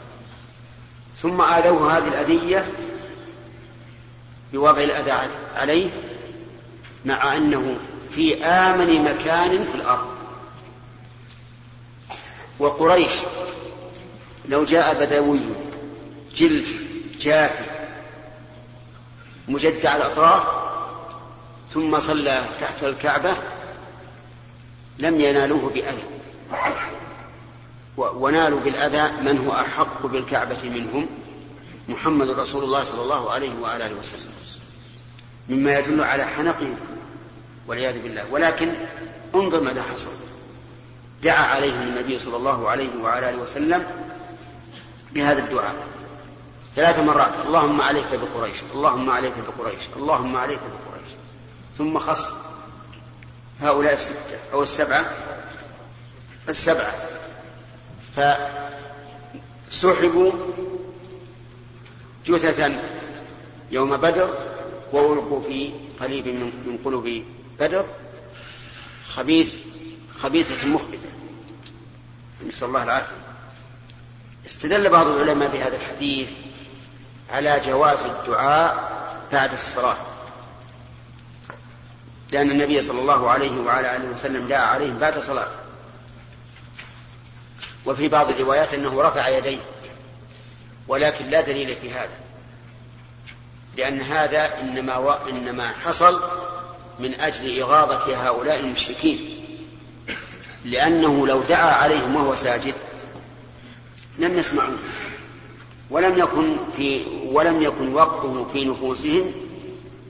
ثم 1.23 1.41
آذوه 1.41 1.99
هذه 1.99 2.09
الأذية 2.09 2.67
بوضع 4.53 4.81
الأذى 4.81 5.13
عليه 5.55 5.91
مع 7.05 7.37
أنه 7.37 7.77
في 8.11 8.45
آمن 8.45 9.05
مكان 9.05 9.65
في 9.65 9.75
الأرض. 9.75 10.17
وقريش 12.59 13.13
لو 14.49 14.65
جاء 14.65 15.05
بدوي 15.05 15.41
جلف 16.35 16.86
جافي 17.21 17.65
مجدع 19.49 19.97
الأطراف 19.97 20.67
ثم 21.71 22.01
صلى 22.01 22.45
تحت 22.61 22.85
الكعبة 22.85 23.35
لم 24.99 25.21
ينالوه 25.21 25.71
بأذى. 25.71 26.05
ونالوا 27.97 28.61
بالأذى 28.61 29.23
من 29.23 29.47
هو 29.47 29.53
أحق 29.53 30.07
بالكعبة 30.07 30.71
منهم 30.71 31.07
محمد 31.89 32.31
رسول 32.31 32.65
الله 32.65 32.83
صلى 32.83 33.03
الله 33.03 33.31
عليه 33.31 33.61
وعلى 33.63 33.87
آله 33.87 33.95
وسلم. 33.95 34.33
مما 35.49 35.79
يدل 35.79 36.03
على 36.05 36.25
حنقهم 36.25 36.77
والعياذ 37.67 38.03
بالله. 38.03 38.25
ولكن 38.31 38.75
انظر 39.35 39.61
ماذا 39.61 39.83
حصل. 39.83 40.11
دعا 41.23 41.45
عليهم 41.45 41.83
النبي 41.83 42.19
صلى 42.19 42.37
الله 42.37 42.69
عليه 42.69 42.89
وعلى 43.03 43.31
اله 43.31 43.39
وسلم 43.39 43.87
بهذا 45.15 45.45
الدعاء. 45.45 45.75
ثلاث 46.77 46.99
مرات 46.99 47.33
اللهم 47.47 47.81
عليك 47.81 48.07
بقريش 48.13 48.57
اللهم 48.75 49.11
عليك 49.11 49.33
بقريش 49.49 49.83
اللهم 49.97 50.37
عليك 50.37 50.59
بقريش. 50.59 51.09
ثم 51.79 51.99
خص 51.99 52.33
هؤلاء 53.61 53.93
الستة 53.93 54.39
أو 54.53 54.63
السبعة 54.63 55.05
السبعة. 56.49 56.93
فسحبوا 59.71 60.33
جثثا 62.27 62.83
يوم 63.71 63.97
بدر 63.97 64.35
وألقوا 64.93 65.41
في 65.41 65.73
قليب 66.01 66.27
من 66.27 66.79
قلوب 66.85 67.23
بدر 67.61 67.85
خبيث 69.09 69.57
خبيثة 70.19 70.69
مخبثة. 70.69 71.09
نسأل 72.47 72.69
الله 72.69 72.83
العافية. 72.83 73.17
استدل 74.47 74.89
بعض 74.89 75.07
العلماء 75.07 75.49
بهذا 75.49 75.77
الحديث 75.77 76.31
على 77.31 77.61
جواز 77.67 78.07
الدعاء 78.07 78.97
بعد 79.33 79.53
الصلاة. 79.53 79.97
لأن 82.33 82.51
النبي 82.51 82.83
صلى 82.83 83.01
الله 83.01 83.31
عليه 83.31 83.61
وعلى 83.61 83.97
آله 83.97 84.05
وسلم 84.05 84.49
دعا 84.49 84.67
عليهم 84.67 84.99
بعد 84.99 85.19
صلاة 85.19 85.49
وفي 87.87 88.09
بعض 88.09 88.31
الروايات 88.31 88.75
أنه 88.75 89.03
رفع 89.03 89.29
يديه 89.29 89.59
ولكن 90.89 91.31
لا 91.31 91.41
دليل 91.41 91.77
في 91.77 91.91
هذا. 91.91 92.19
لأن 93.77 94.01
هذا 94.01 94.61
إنما 94.61 94.97
و... 94.97 95.11
إنما 95.13 95.69
حصل 95.69 96.23
من 96.99 97.21
أجل 97.21 97.61
إغاظة 97.61 98.29
هؤلاء 98.29 98.61
المشركين. 98.61 99.19
لأنه 100.65 101.27
لو 101.27 101.43
دعا 101.43 101.73
عليهم 101.73 102.17
وهو 102.17 102.35
ساجد 102.35 102.75
لم 104.19 104.39
يسمعوه. 104.39 104.79
ولم 105.91 106.19
يكن 106.19 106.59
في 106.77 107.07
ولم 107.27 107.63
يكن 107.63 107.95
وقعه 107.95 108.47
في 108.53 108.65
نفوسهم 108.65 109.33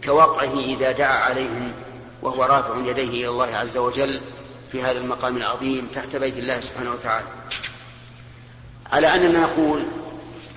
كوقعه 0.04 0.60
إذا 0.60 0.92
دعا 0.92 1.18
عليهم 1.18 1.72
وهو 2.22 2.42
رافع 2.42 2.90
يديه 2.90 3.10
إلى 3.10 3.28
الله 3.28 3.56
عز 3.56 3.76
وجل 3.76 4.20
في 4.72 4.82
هذا 4.82 4.98
المقام 4.98 5.36
العظيم 5.36 5.88
تحت 5.94 6.16
بيت 6.16 6.38
الله 6.38 6.60
سبحانه 6.60 6.92
وتعالى. 6.92 7.26
على 8.92 9.14
أننا 9.14 9.40
نقول 9.40 9.82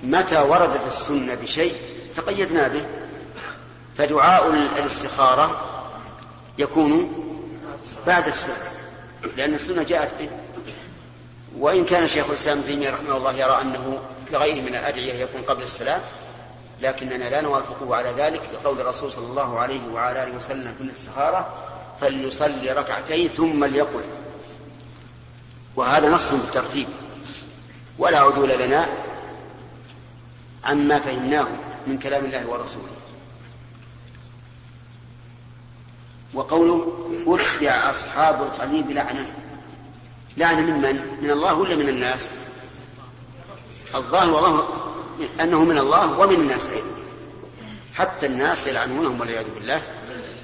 متى 0.02 0.38
وردت 0.38 0.86
السنة 0.86 1.34
بشيء 1.34 1.74
تقيدنا 2.16 2.68
به 2.68 2.84
فدعاء 3.96 4.54
الاستخارة 4.54 5.60
يكون 6.58 7.12
بعد 8.06 8.26
السنة 8.26 8.54
لأن 9.36 9.54
السنة 9.54 9.82
جاءت 9.82 10.10
به. 10.20 10.30
وإن 11.58 11.84
كان 11.84 12.08
شيخ 12.08 12.28
الإسلام 12.28 12.58
ابن 12.58 12.66
تيمية 12.66 12.90
رحمه 12.90 13.16
الله 13.16 13.32
يرى 13.32 13.60
أنه 13.62 13.98
كغيره 14.30 14.60
من 14.60 14.74
الأدعية 14.74 15.12
يكون 15.12 15.42
قبل 15.42 15.62
السلام 15.62 16.00
لكننا 16.82 17.24
لا 17.24 17.40
نوافقه 17.40 17.96
على 17.96 18.10
ذلك 18.10 18.40
لقول 18.52 18.80
الرسول 18.80 19.12
صلى 19.12 19.26
الله 19.26 19.58
عليه 19.58 19.80
وعلى 19.92 20.24
آله 20.24 20.36
وسلم 20.36 20.74
في 20.78 20.84
الاستخارة 20.84 21.54
فليصلي 22.00 22.72
ركعتين 22.72 23.28
ثم 23.28 23.64
ليقل 23.64 24.04
وهذا 25.76 26.08
نص 26.08 26.32
بالترتيب 26.32 26.86
ولا 27.98 28.18
عدول 28.20 28.48
لنا 28.48 28.88
عما 30.64 30.98
فهمناه 30.98 31.48
من 31.86 31.98
كلام 31.98 32.24
الله 32.24 32.46
ورسوله 32.46 33.00
وقوله 36.34 36.92
أتبع 37.26 37.90
أصحاب 37.90 38.42
القليب 38.42 38.90
لعنة 38.90 39.26
لعنة 40.36 40.60
ممن؟ 40.60 41.22
من 41.22 41.30
الله 41.30 41.54
ولا 41.54 41.76
من 41.76 41.88
الناس؟ 41.88 42.30
الظاهر 43.94 44.30
والله 44.30 44.68
أنه 45.40 45.64
من 45.64 45.78
الله 45.78 46.18
ومن 46.18 46.34
الناس 46.34 46.66
أيضا. 46.66 46.86
حتى 47.94 48.26
الناس 48.26 48.66
يلعنونهم 48.66 49.20
والعياذ 49.20 49.54
بالله 49.54 49.82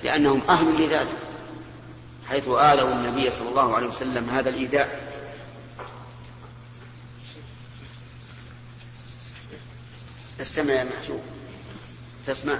لأنهم 0.04 0.42
أهل 0.48 0.82
لذلك 0.82 1.16
حيث 2.28 2.48
آذوا 2.48 2.92
النبي 2.92 3.30
صلى 3.30 3.48
الله 3.48 3.76
عليه 3.76 3.86
وسلم 3.86 4.30
هذا 4.30 4.48
الإيذاء. 4.50 5.16
استمع 10.40 10.72
يا 10.74 10.84
محجوب 10.84 11.20
تسمع؟ 12.26 12.58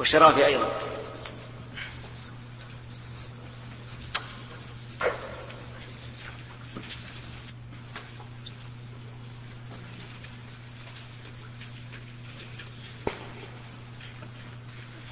وشرافي 0.00 0.46
أيضا 0.46 0.68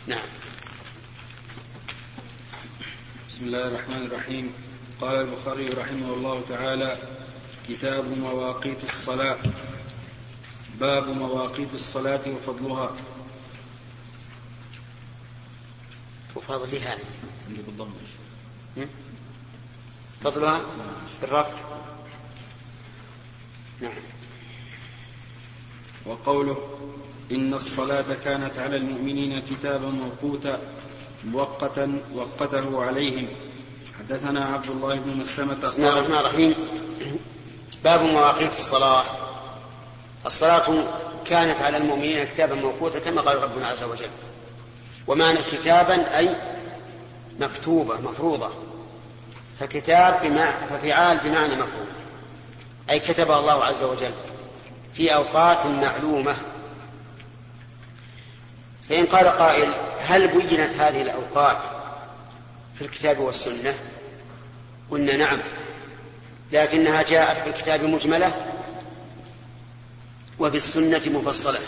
نعم 0.07 0.23
بسم 3.29 3.41
الله 3.52 3.66
الرحمن 3.66 4.06
الرحيم. 4.06 4.52
قال 5.00 5.14
البخاري 5.14 5.68
رحمه 5.68 6.14
الله 6.14 6.42
تعالى 6.48 6.98
كتاب 7.68 8.18
مواقيت 8.18 8.84
الصلاة. 8.84 9.38
باب 10.80 11.08
مواقيت 11.08 11.74
الصلاة 11.74 12.20
وفضلها. 12.26 12.96
وفضلها. 16.36 16.98
عندي 17.48 17.62
بالضم. 17.62 17.92
فضلها؟ 20.24 20.60
بالرفع 21.20 21.56
نعم. 23.80 24.02
وقوله 26.06 26.78
إن 27.32 27.54
الصلاة 27.54 28.14
كانت 28.24 28.58
على 28.58 28.76
المؤمنين 28.76 29.40
كتابا 29.40 29.88
موقوتا. 29.90 30.82
مؤقتا 31.24 32.00
وقته 32.14 32.85
عليهم. 32.85 33.28
حدثنا 33.98 34.44
عبد 34.44 34.68
الله 34.68 34.94
بن 34.94 35.16
مسلمة 35.16 35.54
بسم 35.54 35.76
الله 35.76 35.98
الرحمن 35.98 36.14
الرحيم. 36.14 36.54
باب 37.85 38.02
مواقيت 38.02 38.52
الصلاة. 38.52 39.04
الصلاة 40.26 40.85
كانت 41.24 41.61
على 41.61 41.76
المؤمنين 41.76 42.24
كتابا 42.24 42.54
موقوتا 42.54 42.98
كما 42.98 43.20
قال 43.20 43.42
ربنا 43.42 43.66
عز 43.66 43.82
وجل. 43.82 44.11
ومعنى 45.06 45.38
كتابا 45.52 46.18
أي 46.18 46.37
مكتوبة 47.40 48.00
مفروضة. 48.00 48.50
فكتاب 49.61 50.20
بمعنى 50.22 50.66
ففعال 50.70 51.18
بمعنى 51.18 51.54
مفروض 51.54 51.87
أي 52.90 53.00
كتب 53.00 53.30
الله 53.30 53.64
عز 53.64 53.82
وجل 53.82 54.12
في 54.94 55.14
أوقات 55.14 55.66
معلومة. 55.66 56.37
فإن 58.88 59.06
قال 59.06 59.28
قائل 59.28 59.74
هل 60.06 60.28
بينت 60.28 60.74
هذه 60.74 61.02
الأوقات 61.02 61.58
في 62.74 62.82
الكتاب 62.82 63.18
والسنة؟ 63.18 63.74
قلنا 64.90 65.16
نعم. 65.16 65.38
لكنها 66.52 67.02
جاءت 67.02 67.42
في 67.42 67.50
الكتاب 67.50 67.84
مجملة 67.84 68.32
وفي 70.38 70.56
السنة 70.56 71.02
مفصلة. 71.06 71.60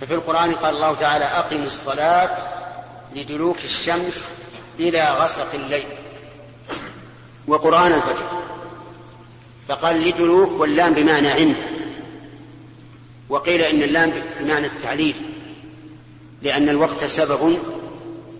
ففي 0.00 0.14
القرآن 0.14 0.54
قال 0.54 0.74
الله 0.74 0.94
تعالى 0.94 1.24
أقم 1.24 1.62
الصلاة 1.62 2.36
لدلوك 3.14 3.64
الشمس 3.64 4.28
إلى 4.78 5.16
غسق 5.18 5.54
الليل. 5.54 5.86
وقرآن 7.46 7.94
الفجر. 7.94 8.42
فقال 9.68 10.08
لدلوك 10.08 10.60
واللام 10.60 10.94
بمعنى 10.94 11.28
عند. 11.28 11.56
وقيل 13.28 13.62
إن 13.62 13.82
اللام 13.82 14.24
بمعنى 14.40 14.66
التعليل. 14.66 15.31
لأن 16.42 16.68
الوقت 16.68 17.04
سبب 17.04 17.58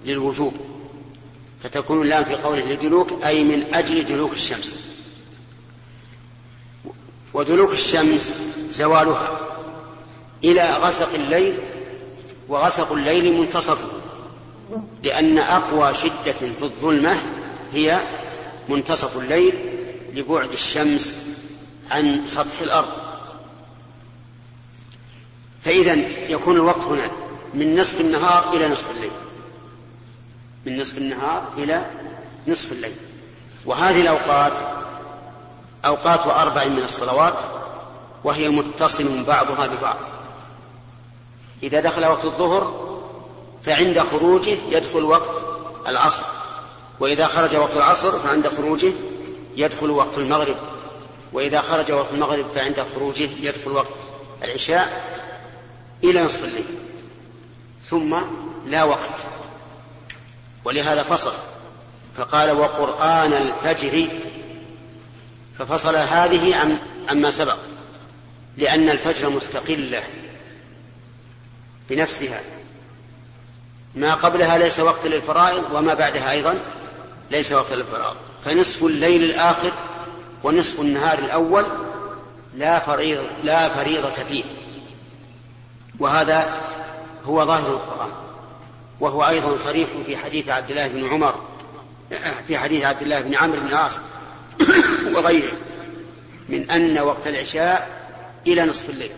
للوجوب 0.06 0.54
فتكون 1.62 2.02
اللام 2.02 2.24
في 2.24 2.34
قوله 2.34 2.64
لدلوك 2.64 3.24
أي 3.24 3.44
من 3.44 3.74
أجل 3.74 4.06
دلوك 4.06 4.32
الشمس. 4.32 4.76
ودلوك 7.34 7.72
الشمس 7.72 8.36
زوالها 8.72 9.40
إلى 10.44 10.76
غسق 10.76 11.14
الليل 11.14 11.58
وغسق 12.48 12.92
الليل 12.92 13.34
منتصفه 13.34 13.88
لأن 15.02 15.38
أقوى 15.38 15.94
شدة 15.94 16.32
في 16.32 16.62
الظلمة 16.62 17.20
هي 17.72 18.00
منتصف 18.68 19.18
الليل 19.18 19.54
لبعد 20.14 20.52
الشمس 20.52 21.18
عن 21.90 22.26
سطح 22.26 22.60
الأرض. 22.60 22.92
فإذا 25.64 25.94
يكون 26.28 26.56
الوقت 26.56 26.80
هنا 26.80 27.21
من 27.54 27.80
نصف 27.80 28.00
النهار 28.00 28.56
إلى 28.56 28.68
نصف 28.68 28.90
الليل. 28.90 29.10
من 30.66 30.80
نصف 30.80 30.98
النهار 30.98 31.48
إلى 31.58 31.86
نصف 32.48 32.72
الليل. 32.72 32.96
وهذه 33.66 34.00
الأوقات 34.00 34.52
أوقات 35.84 36.26
أربع 36.26 36.64
من 36.64 36.82
الصلوات 36.82 37.38
وهي 38.24 38.48
متصل 38.48 39.24
بعضها 39.24 39.66
ببعض. 39.66 39.96
إذا 41.62 41.80
دخل 41.80 42.06
وقت 42.06 42.24
الظهر 42.24 42.92
فعند 43.64 44.00
خروجه 44.00 44.56
يدخل 44.70 45.04
وقت 45.04 45.46
العصر. 45.88 46.24
وإذا 47.00 47.26
خرج 47.26 47.56
وقت 47.56 47.76
العصر 47.76 48.18
فعند 48.18 48.48
خروجه 48.48 48.92
يدخل 49.56 49.90
وقت 49.90 50.18
المغرب. 50.18 50.56
وإذا 51.32 51.60
خرج 51.60 51.92
وقت 51.92 52.12
المغرب 52.12 52.46
فعند 52.54 52.86
خروجه 52.94 53.28
يدخل 53.40 53.70
وقت 53.70 53.94
العشاء 54.42 55.02
إلى 56.04 56.22
نصف 56.22 56.44
الليل. 56.44 56.81
ثم 57.92 58.20
لا 58.66 58.84
وقت. 58.84 59.20
ولهذا 60.64 61.02
فصل. 61.02 61.32
فقال 62.16 62.50
وقرآن 62.50 63.32
الفجر. 63.32 64.08
ففصل 65.58 65.96
هذه 65.96 66.56
عن 66.56 66.78
عما 67.08 67.30
سبق. 67.30 67.58
لأن 68.56 68.88
الفجر 68.88 69.30
مستقلة 69.30 70.02
بنفسها. 71.90 72.40
ما 73.94 74.14
قبلها 74.14 74.58
ليس 74.58 74.80
وقت 74.80 75.06
للفرائض 75.06 75.64
وما 75.72 75.94
بعدها 75.94 76.30
أيضا 76.30 76.58
ليس 77.30 77.52
وقت 77.52 77.72
للفرائض. 77.72 78.16
فنصف 78.44 78.84
الليل 78.84 79.24
الآخر 79.24 79.72
ونصف 80.42 80.80
النهار 80.80 81.18
الأول 81.18 81.66
لا 82.54 82.78
فريضة, 82.78 83.26
لا 83.44 83.68
فريضة 83.68 84.10
فيه. 84.28 84.44
وهذا 85.98 86.62
هو 87.24 87.44
ظاهر 87.44 87.68
القرآن. 87.68 88.10
وهو 89.00 89.28
أيضا 89.28 89.56
صريح 89.56 89.88
في 90.06 90.16
حديث 90.16 90.48
عبد 90.48 90.70
الله 90.70 90.88
بن 90.88 91.08
عمر 91.08 91.34
في 92.46 92.58
حديث 92.58 92.84
عبد 92.84 93.02
الله 93.02 93.20
بن 93.20 93.34
عمرو 93.34 93.60
بن 93.60 93.66
العاص 93.66 93.98
وغيره 95.14 95.52
من 96.48 96.70
أن 96.70 96.98
وقت 96.98 97.26
العشاء 97.26 97.88
إلى 98.46 98.66
نصف 98.66 98.90
الليل. 98.90 99.10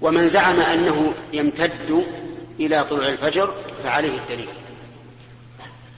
ومن 0.00 0.28
زعم 0.28 0.60
أنه 0.60 1.14
يمتد 1.32 2.06
إلى 2.60 2.84
طلوع 2.84 3.08
الفجر 3.08 3.54
فعليه 3.84 4.18
الدليل. 4.18 4.48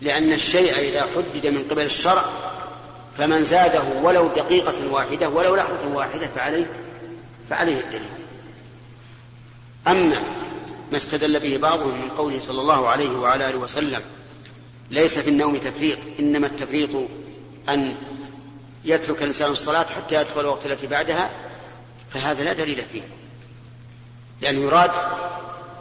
لأن 0.00 0.32
الشيء 0.32 0.78
إذا 0.78 1.06
حدد 1.16 1.46
من 1.46 1.64
قبل 1.70 1.84
الشرع 1.84 2.24
فمن 3.18 3.44
زاده 3.44 3.84
ولو 4.02 4.28
دقيقة 4.28 4.92
واحدة 4.92 5.28
ولو 5.28 5.56
لحظة 5.56 5.88
واحدة 5.94 6.28
فعليه 6.36 6.66
فعليه 7.50 7.80
الدليل. 7.80 8.23
أما 9.88 10.16
ما 10.90 10.97
استدل 10.97 11.40
به 11.40 11.57
بعضهم 11.57 12.01
من 12.01 12.09
قوله 12.09 12.40
صلى 12.40 12.61
الله 12.61 12.88
عليه 12.88 13.11
وعلى 13.11 13.51
آله 13.51 13.59
وسلم 13.59 14.03
ليس 14.90 15.18
في 15.18 15.31
النوم 15.31 15.57
تفريط 15.57 15.99
إنما 16.20 16.47
التفريط 16.47 16.90
أن 17.68 17.97
يترك 18.85 19.23
الإنسان 19.23 19.53
الصلاة 19.53 19.85
حتى 19.85 20.14
يدخل 20.14 20.40
الوقت 20.40 20.66
التي 20.66 20.87
بعدها 20.87 21.31
فهذا 22.11 22.42
لا 22.42 22.53
دليل 22.53 22.85
فيه. 22.92 23.03
لأنه 24.40 24.61
يراد 24.61 24.90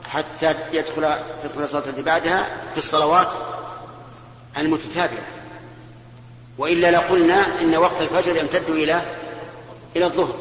حتى 0.10 0.56
يدخل 0.74 1.16
تدخل 1.44 1.63
الصلاة 1.63 1.89
التي 1.89 2.02
بعدها 2.02 2.44
في 2.72 2.78
الصلوات 2.78 3.34
المتتابعة. 4.58 5.24
وإلا 6.58 6.92
لقلنا 6.92 7.62
إن 7.62 7.76
وقت 7.76 8.02
الفجر 8.02 8.36
يمتد 8.36 8.70
إلى 8.70 9.02
إلى 9.96 10.06
الظهر 10.06 10.36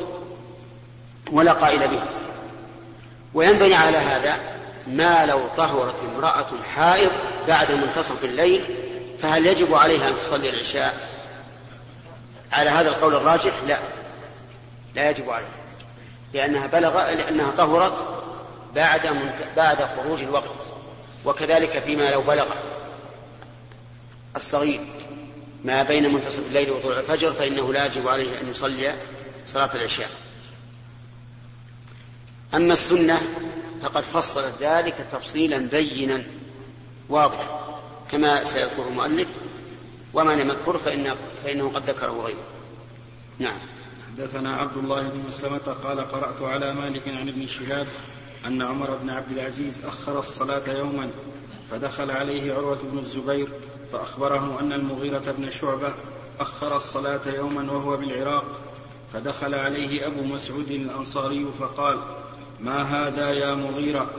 ولا 1.32 1.52
قائل 1.52 1.88
به. 1.88 2.02
وينبني 3.34 3.74
على 3.74 3.98
هذا 3.98 4.40
ما 4.86 5.26
لو 5.26 5.40
طهرت 5.56 5.94
امرأة 6.14 6.46
حائض 6.74 7.10
بعد 7.48 7.72
منتصف 7.72 8.24
الليل 8.24 8.64
فهل 9.18 9.46
يجب 9.46 9.74
عليها 9.74 10.08
أن 10.08 10.14
تصلي 10.16 10.50
العشاء؟ 10.50 11.08
على 12.52 12.70
هذا 12.70 12.88
القول 12.88 13.14
الراجح 13.14 13.52
لا. 13.68 13.78
لا 14.94 15.10
يجب 15.10 15.30
عليها. 15.30 15.48
لأنها 16.34 16.66
بلغ 16.66 17.12
لأنها 17.12 17.50
طهرت 17.50 18.22
بعد 18.74 19.06
منت... 19.06 19.34
بعد 19.56 19.84
خروج 19.84 20.22
الوقت 20.22 20.50
وكذلك 21.24 21.78
فيما 21.78 22.10
لو 22.10 22.20
بلغ 22.20 22.46
الصغير 24.36 24.80
ما 25.64 25.82
بين 25.82 26.14
منتصف 26.14 26.46
الليل 26.48 26.70
وطلوع 26.70 26.98
الفجر 26.98 27.32
فإنه 27.32 27.72
لا 27.72 27.86
يجب 27.86 28.08
عليه 28.08 28.40
أن 28.40 28.50
يصلي 28.50 28.94
صلاة 29.46 29.70
العشاء. 29.74 30.08
أما 32.54 32.72
السنة 32.72 33.20
فقد 33.82 34.02
فصلت 34.02 34.54
ذلك 34.60 35.06
تفصيلا 35.12 35.58
بينا 35.58 36.22
واضحا 37.08 37.78
كما 38.10 38.44
سيذكر 38.44 38.88
المؤلف. 38.88 39.28
وما 40.14 40.32
لم 40.32 40.48
يذكر 40.50 40.78
فإنه, 40.78 41.16
فإنه 41.44 41.68
قد 41.68 41.90
ذكره 41.90 42.24
غيره. 42.24 42.44
نعم. 43.38 43.58
حدثنا 44.12 44.56
عبد 44.56 44.76
الله 44.76 45.02
بن 45.02 45.24
مسلمة 45.28 45.76
قال 45.84 46.00
قرأت 46.00 46.42
على 46.42 46.72
مالك 46.72 47.08
عن 47.08 47.28
ابن 47.28 47.46
شهاب 47.46 47.86
أن 48.46 48.62
عمر 48.62 48.96
بن 48.96 49.10
عبد 49.10 49.30
العزيز 49.30 49.84
أخر 49.84 50.18
الصلاة 50.18 50.68
يوما 50.78 51.10
فدخل 51.70 52.10
عليه 52.10 52.54
عروة 52.54 52.78
بن 52.82 52.98
الزبير 52.98 53.48
فأخبره 53.92 54.60
أن 54.60 54.72
المغيرة 54.72 55.34
بن 55.38 55.50
شعبة 55.50 55.94
أخر 56.40 56.76
الصلاة 56.76 57.20
يوما 57.36 57.72
وهو 57.72 57.96
بالعراق 57.96 58.44
فدخل 59.12 59.54
عليه 59.54 60.06
أبو 60.06 60.22
مسعود 60.22 60.70
الأنصاري 60.70 61.46
فقال 61.60 61.98
ما 62.62 62.82
هذا 62.82 63.30
يا 63.30 63.54
مغيرة؟ 63.54 64.10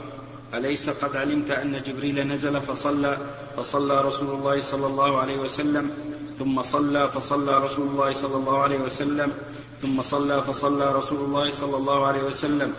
أليس 0.54 0.90
قد 0.90 1.16
علمت 1.16 1.50
أن 1.50 1.82
جبريل 1.82 2.28
نزل 2.28 2.60
فصلى 2.60 3.18
فصلى 3.56 4.00
رسول 4.00 4.30
الله 4.30 4.60
صلى 4.60 4.86
الله 4.86 5.18
عليه 5.18 5.36
وسلم 5.36 5.90
ثم 6.38 6.62
صلى 6.62 7.08
فصلى 7.08 7.58
رسول 7.58 7.86
الله 7.88 8.12
صلى 8.12 8.36
الله 8.36 8.58
عليه 8.62 8.78
وسلم 8.78 9.32
ثم 9.82 10.02
صلى 10.02 10.42
فصلى 10.42 10.92
رسول 10.92 11.20
الله 11.24 11.50
صلى 11.50 11.76
الله 11.76 12.06
عليه 12.06 12.22
وسلم 12.22 12.74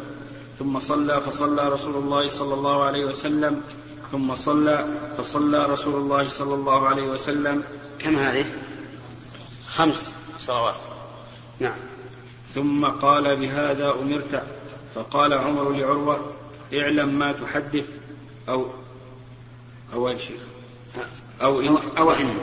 ثم 0.59 0.79
صلى 0.79 1.21
فصلى 1.21 1.69
رسول 1.69 1.95
الله 1.95 2.27
صلى 2.27 2.53
الله 2.53 2.83
عليه 2.83 3.05
وسلم 3.05 3.61
ثم 4.11 4.35
صلى 4.35 4.85
فصلى 5.17 5.65
رسول 5.65 5.95
الله 5.95 6.27
صلى 6.27 6.53
الله 6.53 6.87
عليه 6.87 7.03
وسلم. 7.03 7.63
كم 7.99 8.15
هذه؟ 8.15 8.45
خمس. 9.67 10.13
صلوات. 10.39 10.75
نعم. 11.59 11.77
ثم 12.53 12.85
قال 12.85 13.35
بهذا 13.35 13.91
أمرت. 14.01 14.43
فقال 14.95 15.33
عمر 15.33 15.71
لعروة 15.71 16.33
اعلم 16.73 17.19
ما 17.19 17.31
تحدث 17.31 17.89
أو 18.49 18.65
أو 19.93 20.17
شيخ 20.17 20.41
أو 21.41 21.61
إن 21.61 21.77
أو 21.97 22.11
إن. 22.11 22.37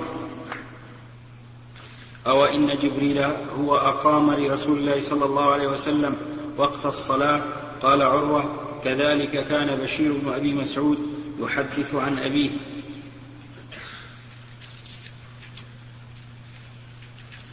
أو 2.27 2.45
إن 2.45 2.79
جبريل 2.79 3.19
هو 3.59 3.77
أقام 3.77 4.33
لرسول 4.33 4.79
الله 4.79 5.01
صلى 5.01 5.25
الله 5.25 5.53
عليه 5.53 5.69
وسلم 5.69 6.17
وقت 6.57 6.87
الصلاة. 6.87 7.43
قال 7.83 8.03
عروة 8.03 8.55
كذلك 8.85 9.47
كان 9.49 9.79
بشير 9.79 10.12
بن 10.12 10.33
أبي 10.33 10.55
مسعود 10.55 10.99
يحدث 11.41 11.95
عن 11.95 12.19
أبيه. 12.19 12.51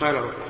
قال 0.02 0.16
عروة. 0.16 0.49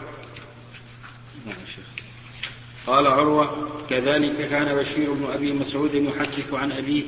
قال 2.89 3.07
عروة 3.07 3.69
كذلك 3.89 4.49
كان 4.49 4.75
بشير 4.75 5.13
بن 5.13 5.31
أبي 5.33 5.53
مسعود 5.53 5.93
يحدث 5.93 6.53
عن 6.53 6.71
أبيه. 6.71 7.03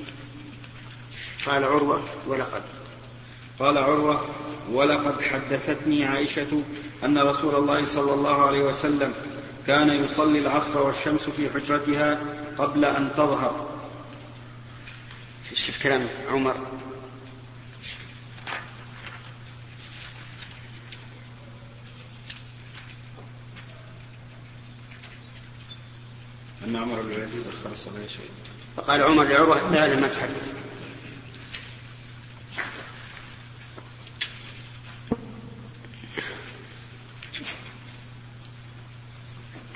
قال 1.46 1.64
عروة 1.64 2.04
ولقد. 2.28 2.62
قال 3.60 3.78
عروة 3.78 4.26
ولقد 4.72 5.22
حدثتني 5.22 6.06
عائشة 6.06 6.64
أن 7.04 7.18
رسول 7.18 7.56
الله 7.56 7.86
صلى 7.86 8.14
الله 8.14 8.46
عليه 8.46 8.64
وسلم 8.64 9.14
كان 9.68 10.04
يصلي 10.04 10.40
العصر 10.40 10.82
والشمس 10.82 11.30
في 11.30 11.50
حجرتها 11.50 12.20
قبل 12.58 12.86
أن 12.86 13.10
تظهر. 13.14 13.70
شوف 15.54 15.84
كلام 15.84 16.08
عمر. 16.32 16.56
أن 26.72 26.76
عمر 26.78 27.02
بن 27.02 27.12
العزيز 27.12 27.48
أخر 27.48 27.72
الصلاة 27.72 28.08
شيء. 28.08 28.30
فقال 28.78 29.04
عمر 29.04 29.24
لعروة 29.24 29.72
لا 29.72 29.94
لما 29.94 30.08
تحدث 30.08 30.54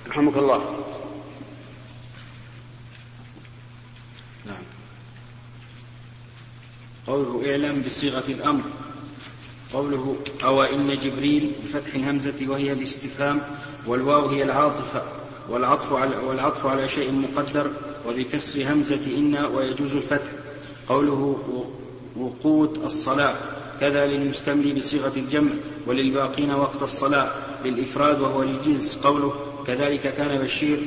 رحمك 0.07 0.37
الله. 0.37 0.85
نعم. 4.45 4.63
قوله 7.07 7.51
اعلم 7.51 7.81
بصيغة 7.81 8.23
الأمر. 8.27 8.63
قوله 9.73 10.23
أو 10.43 10.63
إن 10.63 10.97
جبريل 10.97 11.51
بفتح 11.63 11.93
الهمزة 11.95 12.47
وهي 12.47 12.73
الاستفهام 12.73 13.41
والواو 13.85 14.27
هي 14.29 14.43
العاطفة. 14.43 15.24
والعطف 15.49 15.93
على, 15.93 16.17
والعطف 16.17 16.65
على 16.65 16.87
شيء 16.87 17.11
مقدر 17.11 17.71
وبكسر 18.07 18.73
همزة 18.73 19.17
إن 19.17 19.35
ويجوز 19.55 19.95
الفتح. 19.95 20.31
قوله 20.89 21.37
وقوت 22.17 22.77
الصلاة. 22.77 23.35
كذا 23.79 24.05
للمستملي 24.05 24.73
بصيغة 24.73 25.11
الجمع 25.17 25.51
وللباقين 25.87 26.51
وقت 26.51 26.83
الصلاة. 26.83 27.31
للإفراد 27.65 28.21
وهو 28.21 28.43
للجنس. 28.43 28.97
قوله 29.03 29.33
كذلك 29.67 30.13
كان 30.17 30.37
بشير 30.37 30.79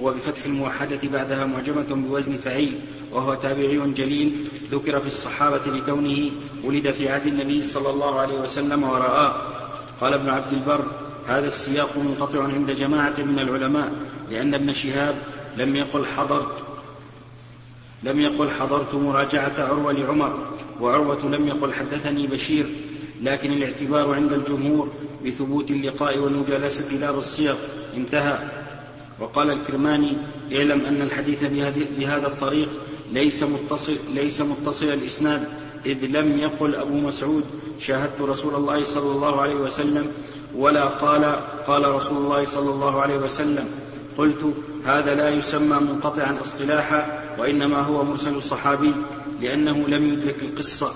هو 0.00 0.12
بفتح 0.12 0.44
الموحدة 0.44 1.00
بعدها 1.12 1.44
معجمة 1.44 1.86
بوزن 1.90 2.36
فعيل 2.36 2.78
وهو 3.12 3.34
تابعي 3.34 3.92
جليل. 3.92 4.48
ذكر 4.72 5.00
في 5.00 5.06
الصحابة 5.06 5.66
لكونه 5.66 6.30
ولد 6.64 6.90
في 6.90 7.08
عهد 7.08 7.26
النبي 7.26 7.62
صلى 7.62 7.90
الله 7.90 8.20
عليه 8.20 8.40
وسلم 8.40 8.82
ورآه. 8.82 9.42
قال 10.00 10.14
ابن 10.14 10.28
عبد 10.28 10.52
البر 10.52 11.05
هذا 11.28 11.46
السياق 11.46 11.96
منقطع 11.96 12.42
عند 12.42 12.70
جماعة 12.70 13.14
من 13.18 13.38
العلماء 13.38 13.92
لأن 14.30 14.54
ابن 14.54 14.72
شهاب 14.72 15.14
لم 15.56 15.76
يقل 15.76 16.06
حضرت 16.06 16.52
لم 18.02 18.20
يقل 18.20 18.50
حضرت 18.50 18.94
مراجعة 18.94 19.52
عروة 19.58 19.92
لعمر 19.92 20.46
وعروة 20.80 21.26
لم 21.26 21.46
يقل 21.46 21.72
حدثني 21.72 22.26
بشير 22.26 22.66
لكن 23.22 23.52
الاعتبار 23.52 24.14
عند 24.14 24.32
الجمهور 24.32 24.92
بثبوت 25.26 25.70
اللقاء 25.70 26.18
والمجالسة 26.18 26.96
لا 26.96 27.10
بالصيغ 27.10 27.54
انتهى. 27.96 28.38
وقال 29.20 29.50
الكرماني 29.50 30.16
اعلم 30.52 30.86
أن 30.86 31.02
الحديث 31.02 31.44
بهذا 31.98 32.26
الطريق 32.26 32.68
ليس 33.12 33.42
متصل 33.42 33.96
ليس 34.14 34.40
متصل 34.40 34.86
الإسناد 34.86 35.48
إذ 35.86 36.04
لم 36.04 36.38
يقل 36.38 36.74
أبو 36.74 36.94
مسعود 36.94 37.44
شاهدت 37.78 38.20
رسول 38.20 38.54
الله 38.54 38.84
صلى 38.84 39.12
الله 39.12 39.40
عليه 39.40 39.54
وسلم 39.54 40.12
ولا 40.56 40.84
قال 40.84 41.24
قال 41.66 41.94
رسول 41.94 42.16
الله 42.16 42.44
صلى 42.44 42.70
الله 42.70 43.00
عليه 43.00 43.16
وسلم 43.16 43.68
قلت 44.18 44.54
هذا 44.86 45.14
لا 45.14 45.28
يسمى 45.28 45.76
منقطعا 45.80 46.36
اصطلاحا 46.40 47.22
وإنما 47.38 47.80
هو 47.80 48.04
مرسل 48.04 48.34
الصحابي 48.34 48.92
لأنه 49.40 49.88
لم 49.88 50.12
يدرك 50.12 50.42
القصة 50.42 50.90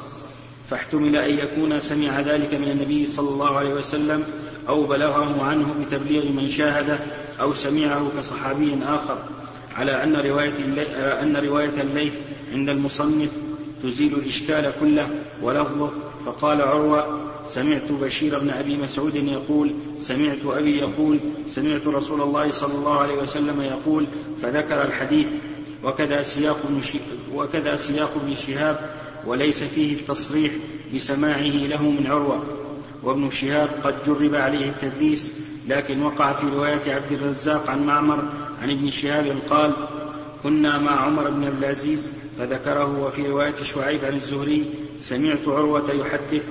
فاحتمل 0.70 1.16
أن 1.16 1.38
يكون 1.38 1.81
سمع 1.81 2.20
ذلك 2.20 2.55
من 2.55 2.70
النبي 2.70 3.07
صلى 3.07 3.29
الله 3.29 3.59
عليه 3.59 3.75
وسلم 3.75 4.25
أو 4.68 4.85
بلغه 4.85 5.42
عنه 5.42 5.75
بتبليغ 5.81 6.25
من 6.33 6.49
شاهده 6.49 6.99
أو 7.40 7.55
سمعه 7.55 8.11
كصحابي 8.18 8.79
آخر 8.88 9.18
على 9.77 10.03
أن 10.03 10.16
رواية 10.16 10.53
أن 11.23 11.37
رواية 11.37 11.81
الليث 11.81 12.14
عند 12.53 12.68
المصنف 12.68 13.31
تزيل 13.83 14.14
الإشكال 14.14 14.73
كله 14.81 15.09
ولفظه 15.42 15.90
فقال 16.27 16.62
عروة 16.62 17.29
سمعت 17.48 17.92
بشير 17.92 18.38
بن 18.38 18.50
أبي 18.50 18.76
مسعود 18.76 19.14
يقول 19.14 19.74
سمعت 19.98 20.38
أبي 20.46 20.79
يقول 20.79 21.18
سمعت 21.46 21.87
رسول 21.87 22.20
الله 22.20 22.50
صلى 22.50 22.74
الله 22.74 22.98
عليه 22.98 23.14
وسلم 23.14 23.61
يقول 23.61 24.07
فذكر 24.42 24.85
الحديث 24.85 25.26
وكذا 25.85 26.22
سياق 26.22 26.61
وكذا 27.35 27.76
سياق 27.76 28.12
ابن 28.24 28.35
شهاب 28.35 28.90
وليس 29.26 29.64
فيه 29.64 29.94
التصريح 29.94 30.53
بسماعه 30.94 31.42
له 31.42 31.83
من 31.83 32.07
عروة. 32.07 32.42
وابن 33.03 33.31
شهاب 33.31 33.68
قد 33.85 34.03
جرب 34.07 34.35
عليه 34.35 34.68
التدليس 34.68 35.33
لكن 35.68 36.03
وقع 36.03 36.33
في 36.33 36.46
رواية 36.46 36.94
عبد 36.94 37.12
الرزاق 37.12 37.70
عن 37.70 37.87
معمر 37.87 38.24
عن 38.62 38.70
ابن 38.70 38.90
شهاب 38.90 39.37
قال 39.50 39.72
كنا 40.42 40.79
مع 40.79 41.00
عمر 41.00 41.31
بن 41.31 41.44
عبد 41.44 41.59
العزيز 41.59 42.11
فذكره 42.38 43.00
وفي 43.00 43.29
رواية 43.29 43.55
شعيب 43.62 44.05
عن 44.05 44.14
الزهري 44.14 44.64
سمعت 44.98 45.48
عروة 45.48 45.92
يحدث 45.92 46.42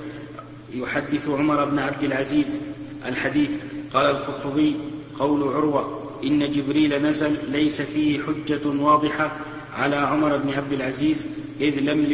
يحدث 0.74 1.30
عمر 1.30 1.66
بن 1.66 1.80
عبد 1.80 2.04
العزيز 2.04 2.62
الحديث. 3.06 3.50
قال 3.94 4.06
القرطبي 4.06 4.76
قول 5.20 5.44
عروة 5.44 6.00
إن 6.24 6.52
جبريل 6.52 7.04
نزل 7.04 7.38
ليس 7.52 7.82
فيه 7.82 8.20
حجة 8.20 8.68
واضحة 8.68 9.32
على 9.74 9.96
عمر 9.96 10.38
بن 10.38 10.54
عبد 10.54 10.74
العزيز 10.74 11.28
إذ 11.62 11.80
لم 11.80 12.06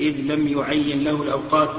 إذ 0.00 0.16
لم 0.20 0.48
يعين 0.48 1.04
له 1.04 1.22
الأوقات. 1.22 1.70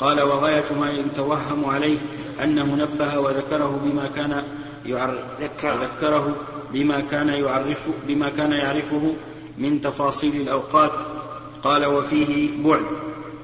قال 0.00 0.20
وغاية 0.20 0.72
ما 0.80 0.90
يتوهم 0.90 1.64
عليه 1.64 1.98
أنه 2.44 2.74
نبه 2.74 3.18
وذكره 3.18 3.80
بما 3.84 4.10
كان 4.16 4.42
ذكره. 5.64 6.36
بما 6.72 7.00
كان 7.00 7.28
يعرف 7.28 7.88
بما 8.08 8.28
كان 8.28 8.52
يعرفه 8.52 9.14
من 9.58 9.80
تفاصيل 9.80 10.40
الأوقات. 10.40 10.92
قال 11.62 11.86
وفيه 11.86 12.48
بعد. 12.64 12.82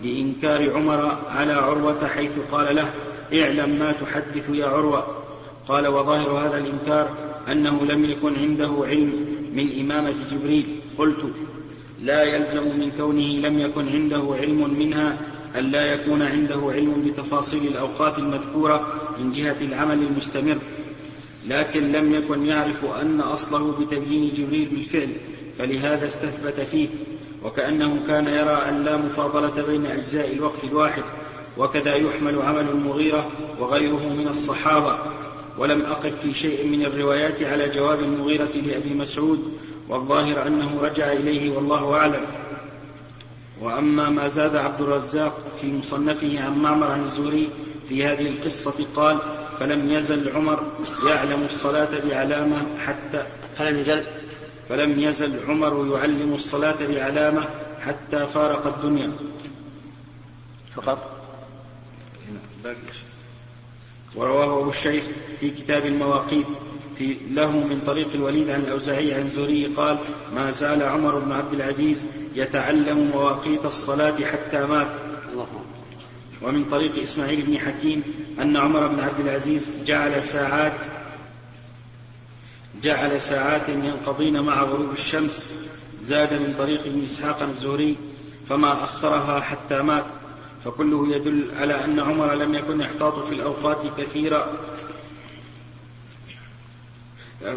لإنكار 0.05 0.77
عمر 0.77 1.19
على 1.29 1.53
عروة 1.53 2.07
حيث 2.07 2.39
قال 2.53 2.77
له 2.77 2.91
اعلم 3.33 3.79
ما 3.79 3.93
تحدث 3.93 4.51
يا 4.53 4.67
عروة. 4.67 5.07
قال 5.69 5.89
وظاهر 5.89 6.31
هذا 6.31 6.59
الإنكار 6.59 7.17
أنه 7.53 7.85
لم 7.85 8.05
يكن 8.05 8.35
عنده 8.35 8.73
علم 8.81 9.27
من 9.55 9.81
إمامة 9.81 10.15
جبريل. 10.31 10.67
قلت 10.99 11.27
لا 12.03 12.23
يلزم 12.23 12.63
من 12.63 12.93
كونه 12.99 13.49
لم 13.49 13.59
يكن 13.59 13.89
عنده 13.89 14.37
علم 14.41 14.79
منها 14.79 15.19
أن 15.59 15.65
لا 15.71 15.95
يكون 15.95 16.23
عنده 16.23 16.61
علم 16.69 17.03
بتفاصيل 17.07 17.67
الأوقات 17.67 18.19
المذكورة 18.19 18.87
من 19.19 19.33
جهة 19.33 19.57
العمل 19.61 20.03
المستمر 20.03 20.57
لكن 21.49 21.93
لم 21.93 22.15
يكن 22.15 22.47
يعرف 22.47 22.85
أن 22.85 23.21
أصله 23.21 23.73
بتبيين 23.81 24.33
جبريل 24.35 24.69
بالفعل 24.69 25.09
فلهذا 25.59 26.07
استثبت 26.07 26.61
فيه. 26.61 26.89
وكأنه 27.45 28.07
كان 28.07 28.27
يرى 28.27 28.69
أن 28.69 28.85
لا 28.85 28.97
مفاضلة 28.97 29.67
بين 29.67 29.87
أجزاء 29.87 30.33
الوقت 30.33 30.65
الواحد 30.65 31.03
وكذا 31.59 31.95
يحمل 31.95 32.43
عمل 32.43 32.69
المغيرة 32.69 33.31
وغيره 33.61 34.09
من 34.09 34.29
الصحابة. 34.29 34.99
ولم 35.59 35.83
أقف 35.83 36.21
في 36.21 36.35
شيء 36.35 36.67
من 36.67 36.85
الروايات 36.85 37.43
على 37.43 37.69
جواب 37.69 38.01
المغيرة 38.01 38.51
لأبي 38.67 38.95
مسعود 38.95 39.59
والظاهر 39.89 40.47
أنه 40.47 40.81
رجع 40.83 41.13
إليه 41.13 41.57
والله 41.57 41.95
أعلم. 41.95 42.27
وأما 43.61 44.09
ما 44.09 44.29
زاد 44.29 44.57
عبد 44.57 44.81
الرزاق 44.81 45.39
في 45.61 45.73
مصنفه 45.73 46.45
عن 46.45 46.59
معمر 46.59 46.87
عن 46.87 47.03
الزهري 47.03 47.49
في 47.89 48.05
هذه 48.05 48.29
القصة 48.29 48.87
قال 48.97 49.19
فلم 49.61 49.93
يزل 49.93 50.37
عمر 50.37 50.63
يعلم 51.07 51.43
الصلاة 51.43 51.89
بعلامة 52.09 52.79
حتى 52.79 53.27
فلم 53.59 53.79
يزل؟ 53.79 54.05
فلم 54.69 55.01
يزل 55.01 55.41
عمر 55.49 55.97
يعلم 55.97 56.35
الصلاة 56.35 56.87
بعلامة 56.87 57.49
حتى 57.81 58.27
فارق 58.27 58.67
الدنيا. 58.67 59.13
فقط. 60.75 61.11
ورواه 64.17 64.61
أبو 64.61 64.71
الشيخ 64.71 65.05
في 65.41 65.51
كتاب 65.51 65.87
المواقيت 65.87 66.47
في 66.99 67.17
له 67.31 67.51
من 67.51 67.81
طريق 67.81 68.09
الوليد 68.15 68.51
عن 68.51 68.61
الأوزاعي 68.61 69.15
عن 69.15 69.23
الزهري 69.23 69.67
قال 69.67 69.99
ما 70.35 70.51
زال 70.51 70.83
عمر 70.83 71.19
بن 71.19 71.33
عبد 71.33 71.55
العزيز 71.55 72.07
يتعلم 72.35 73.11
مواقيت 73.15 73.65
الصلاة 73.65 74.25
حتى 74.25 74.67
مات. 74.67 74.91
ومن 76.43 76.65
طريق 76.65 77.03
إسماعيل 77.03 77.43
بن 77.43 77.59
حكيم 77.59 78.03
أن 78.41 78.57
عمر 78.57 78.87
بن 78.87 79.01
عبد 79.01 79.21
العزيز 79.21 79.71
جعل 79.87 80.23
ساعات 80.23 80.81
جعل 82.85 83.21
ساعات 83.21 83.69
ينقضين 83.69 84.41
مع 84.41 84.63
غروب 84.63 84.93
الشمس 84.93 85.47
زاد 86.01 86.33
من 86.33 86.55
طريق 86.59 86.87
ابن 86.87 87.05
إسحاق 87.05 87.43
الزهري 87.43 87.97
فما 88.49 88.85
أخرها 88.85 89.41
حتى 89.41 89.83
مات. 89.83 90.05
فكله 90.65 91.17
يدل 91.17 91.47
على 91.61 91.85
أن 91.85 92.01
عمر 92.01 92.35
لم 92.35 92.55
يكن 92.55 92.81
يحتاط 92.81 93.19
في 93.19 93.35
الأوقات 93.35 93.79
كثيرا 93.99 94.53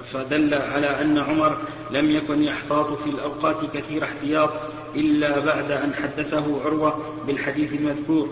فدل 0.04 0.54
على 0.54 1.02
أن 1.02 1.18
عمر 1.18 1.58
لم 1.92 2.12
يكن 2.12 2.44
يحتاط 2.44 2.94
في 2.94 3.10
الأوقات 3.10 3.58
كثير 3.74 4.04
احتياط 4.04 4.50
إلا 4.96 5.40
بعد 5.40 5.72
أن 5.72 5.94
حدثه 5.94 6.62
عروة 6.66 7.14
بالحديث 7.28 7.74
المذكور. 7.74 8.30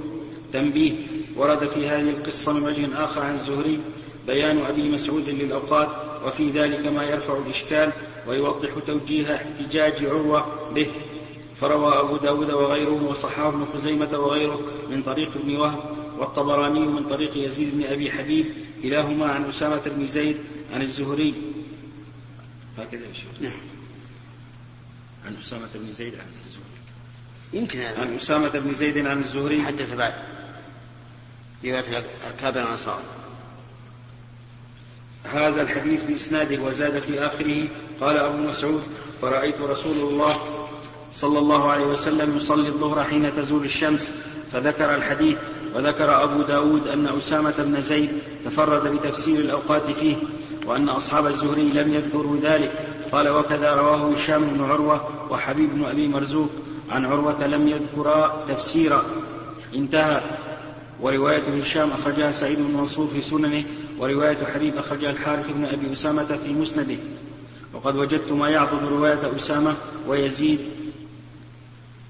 تنبيه 0.53 0.93
ورد 1.35 1.67
في 1.67 1.87
هذه 1.87 2.09
القصة 2.09 2.53
من 2.53 2.63
وجه 2.63 3.03
آخر 3.03 3.21
عن 3.21 3.35
الزهري 3.35 3.79
بيان 4.27 4.65
أبي 4.65 4.89
مسعود 4.89 5.29
للأوقات 5.29 5.89
وفي 6.25 6.49
ذلك 6.49 6.87
ما 6.87 7.03
يرفع 7.03 7.37
الإشكال 7.37 7.91
ويوضح 8.27 8.69
توجيه 8.87 9.35
احتجاج 9.35 10.05
عروة 10.05 10.71
به. 10.73 10.91
فروى 11.61 11.99
أبو 11.99 12.17
داود 12.17 12.51
وغيره 12.51 13.03
وصححه 13.03 13.49
ابن 13.49 13.65
خزيمة 13.73 14.17
وغيره 14.19 14.61
من 14.89 15.03
طريق 15.03 15.31
ابن 15.35 15.55
وهب 15.55 15.79
والطبراني 16.17 16.79
من 16.79 17.03
طريق 17.09 17.37
يزيد 17.37 17.77
بن 17.77 17.85
أبي 17.85 18.11
حبيب 18.11 18.45
كلاهما 18.83 19.25
عن 19.25 19.45
أسامة 19.45 19.81
بن 19.85 20.07
زيد 20.07 20.37
عن 20.73 20.81
الزهري. 20.81 21.33
هكذا 22.77 23.07
يا 23.07 23.13
شيخ. 23.13 23.41
نعم. 23.41 23.59
عن 25.25 25.35
أسامة 25.41 25.69
بن 25.75 25.91
زيد 25.91 26.13
عن 26.15 26.27
الزهري. 26.45 26.65
يمكن 27.53 27.79
عن 27.79 28.15
أسامة 28.15 28.49
بن 28.49 28.73
زيد 28.73 28.97
عن 28.97 29.19
الزهري. 29.19 29.61
حدث 29.63 29.93
بعد. 29.93 30.13
رواية 31.63 32.03
أركاب 32.27 32.57
الأنصار. 32.57 33.01
هذا 35.33 35.61
الحديث 35.61 36.03
بإسناده 36.03 36.63
وزاد 36.63 36.99
في 36.99 37.25
آخره. 37.25 37.67
قال 38.01 38.17
أبو 38.17 38.37
مسعود 38.37 38.83
فرأيت 39.21 39.61
رسول 39.61 40.09
الله 40.09 40.37
صلى 41.11 41.39
الله 41.39 41.71
عليه 41.71 41.85
وسلم 41.85 42.37
يصلي 42.37 42.67
الظهر 42.67 43.03
حين 43.03 43.35
تزول 43.35 43.63
الشمس 43.63 44.11
فذكر 44.51 44.95
الحديث 44.95 45.37
وذكر 45.75 46.23
أبو 46.23 46.41
داود 46.41 46.87
أن 46.87 47.07
أسامة 47.17 47.53
بن 47.57 47.81
زيد 47.81 48.09
تفرد 48.45 48.87
بتفسير 48.87 49.39
الأوقات 49.39 49.91
فيه 49.91 50.15
وأن 50.65 50.89
أصحاب 50.89 51.27
الزهري 51.27 51.69
لم 51.69 51.93
يذكروا 51.93 52.37
ذلك. 52.41 52.71
قال 53.11 53.29
وكذا 53.29 53.73
رواه 53.73 54.11
هشام 54.11 54.43
بن 54.43 54.63
عروة 54.63 55.09
وحبيب 55.29 55.69
بن 55.73 55.85
أبي 55.85 56.07
مرزوق. 56.07 56.49
عن 56.89 57.05
عروة 57.05 57.47
لم 57.47 57.67
يذكرا 57.67 58.43
تفسيرا. 58.47 59.03
انتهى. 59.75 60.21
ورواية 61.01 61.59
هشام 61.59 61.89
أخرجها 62.01 62.31
سعيد 62.31 62.57
بن 62.59 62.77
منصور 62.77 63.07
في 63.07 63.21
سننه. 63.21 63.63
ورواية 63.99 64.37
حبيب 64.53 64.77
أخرجها 64.77 65.09
الحارث 65.09 65.49
بن 65.49 65.65
أبي 65.65 65.93
أسامة 65.93 66.39
في 66.45 66.53
مسنده. 66.53 66.97
وقد 67.73 67.95
وجدت 67.95 68.31
ما 68.31 68.49
يعضد 68.49 68.83
رواية 68.83 69.35
أسامة 69.35 69.75
ويزيد 70.07 70.59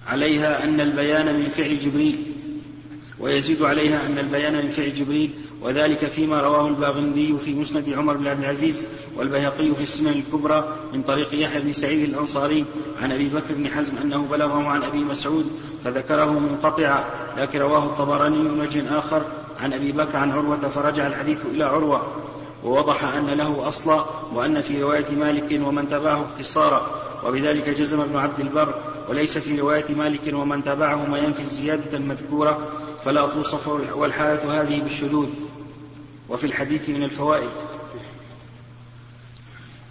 عليها 0.08 0.64
أن 0.64 0.82
البيان 0.82 1.40
من 1.40 1.50
فعل 1.50 1.80
جبريل 1.80 2.18
ويزيد 3.20 3.62
عليها 3.62 4.06
أن 4.06 4.20
البيان 4.20 4.66
من 4.66 4.70
فعل 4.70 4.94
جبريل 4.94 5.30
وذلك 5.62 6.06
فيما 6.06 6.42
رواه 6.42 6.68
الباغندي 6.68 7.38
في 7.38 7.54
مسند 7.54 7.90
عمر 7.90 8.18
بن 8.18 8.28
عبد 8.28 8.40
العزيز 8.40 8.86
والبيهقي 9.16 9.76
في 9.76 9.84
السنن 9.84 10.08
الكبرى 10.08 10.76
من 10.94 11.02
طريق 11.02 11.30
يحيى 11.34 11.62
بن 11.62 11.74
سعيد 11.74 12.10
الأنصاري 12.10 12.66
عن 13.02 13.12
أبي 13.12 13.30
بكر 13.30 13.54
بن 13.54 13.68
حزم 13.68 13.94
أنه 14.04 14.26
بلغه 14.26 14.64
عن 14.64 14.84
أبي 14.84 14.98
مسعود 14.98 15.52
فذكره 15.84 16.40
منقطعا 16.40 17.04
لكن 17.38 17.60
رواه 17.60 17.86
الطبراني 17.86 18.38
من 18.38 18.62
وجه 18.62 19.00
آخر 19.00 19.26
عن 19.60 19.74
أبي 19.74 19.92
بكر 19.92 20.18
عن 20.18 20.32
عروة 20.32 20.60
فرجع 20.60 21.08
الحديث 21.08 21.46
إلى 21.46 21.64
عروة 21.64 22.02
ووضح 22.64 23.04
أن 23.04 23.26
له 23.26 23.68
أصلا 23.68 24.06
وأن 24.34 24.62
في 24.62 24.84
رواية 24.84 25.12
مالك 25.12 25.68
ومن 25.68 25.88
تبعه 25.88 26.26
اختصارا 26.26 26.82
وبذلك 27.26 27.70
جزم 27.70 28.02
ابن 28.02 28.18
عبد 28.18 28.40
البر 28.40 28.76
وليس 29.10 29.38
في 29.38 29.60
رواية 29.60 29.96
مالك 29.96 30.34
ومن 30.34 30.64
تبعه 30.64 31.06
ما 31.06 31.18
ينفي 31.18 31.42
الزيادة 31.42 31.98
المذكورة 31.98 32.68
فلا 33.06 33.28
توصف 33.28 33.68
والحالة 33.96 34.62
هذه 34.62 34.82
بالشذوذ. 34.82 35.30
وفي 36.30 36.48
الحديث 36.48 36.90
من 36.90 37.04
الفوائد 37.04 37.50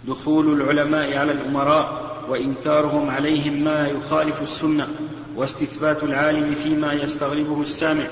دخول 0.07 0.61
العلماء 0.61 1.17
على 1.17 1.31
الأمراء 1.31 2.15
وإنكارهم 2.29 3.09
عليهم 3.09 3.63
ما 3.63 3.87
يخالف 3.87 4.41
السنة 4.41 4.87
واستثبات 5.35 6.03
العالم 6.03 6.55
فيما 6.55 6.93
يستغربه 6.93 7.61
السامع 7.61 8.05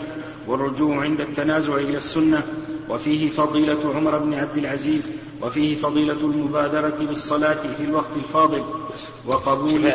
والرجوع 0.47 1.01
عند 1.01 1.21
التنازع 1.21 1.75
إلى 1.75 1.97
السنة 1.97 2.43
وفيه 2.89 3.29
فضيلة 3.29 3.95
عمر 3.95 4.17
بن 4.17 4.33
عبد 4.33 4.57
العزيز 4.57 5.11
وفيه 5.41 5.75
فضيلة 5.75 6.13
المبادرة 6.13 6.97
بالصلاة 7.01 7.59
في 7.77 7.83
الوقت 7.83 8.15
الفاضل 8.15 8.63
وقبول 9.25 9.93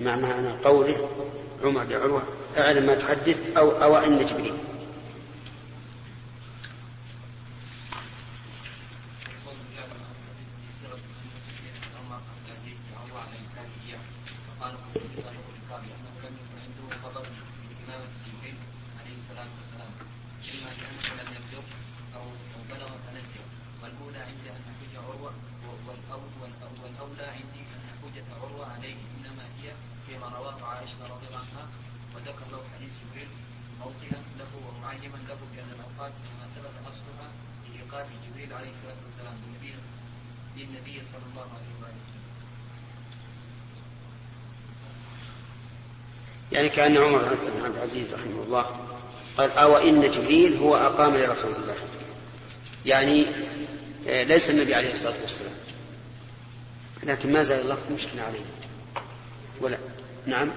مع 0.00 0.16
معنى 0.16 0.48
قوله 0.64 0.96
عمر 1.64 1.84
لعروة 1.84 2.22
أعلم 2.58 2.86
ما 2.86 2.94
تحدث 2.94 3.56
أو 3.56 3.70
أو 3.70 3.96
أن 3.96 4.24
جبريل. 4.24 4.52
يعني 46.54 46.68
كأن 46.68 46.96
عمر 46.96 47.18
بن 47.18 47.64
عبد 47.64 47.76
العزيز 47.76 48.14
رحمه 48.14 48.42
الله 48.42 48.66
قال 49.36 49.50
أو 49.50 49.76
إن 49.76 50.10
جبريل 50.10 50.56
هو 50.56 50.76
أقام 50.76 51.16
لرسول 51.16 51.52
الله. 51.62 51.74
يعني 52.86 53.26
آه، 54.08 54.22
ليس 54.22 54.50
النبي 54.50 54.74
عليه 54.74 54.92
الصلاة 54.92 55.20
والسلام. 55.22 55.54
لكن 57.02 57.32
ما 57.32 57.42
زال 57.42 57.60
اللفظ 57.60 57.92
مشكلة 57.92 58.22
عليه. 58.22 58.44
ولا 59.60 59.78
نعم. 60.26 60.50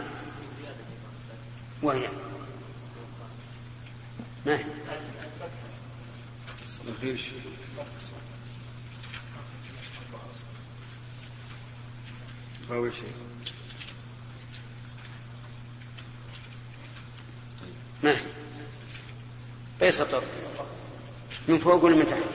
وهي. 1.83 2.07
ما 4.45 4.57
هي؟ 4.57 4.63
أول 12.71 12.93
شيء 12.93 13.11
ما 18.03 18.11
هي 18.11 18.21
أي 19.87 19.91
سطر؟ 19.91 20.21
من 21.47 21.57
فوق 21.57 21.83
ولا 21.83 21.95
من 21.95 22.05
تحت؟ 22.05 22.29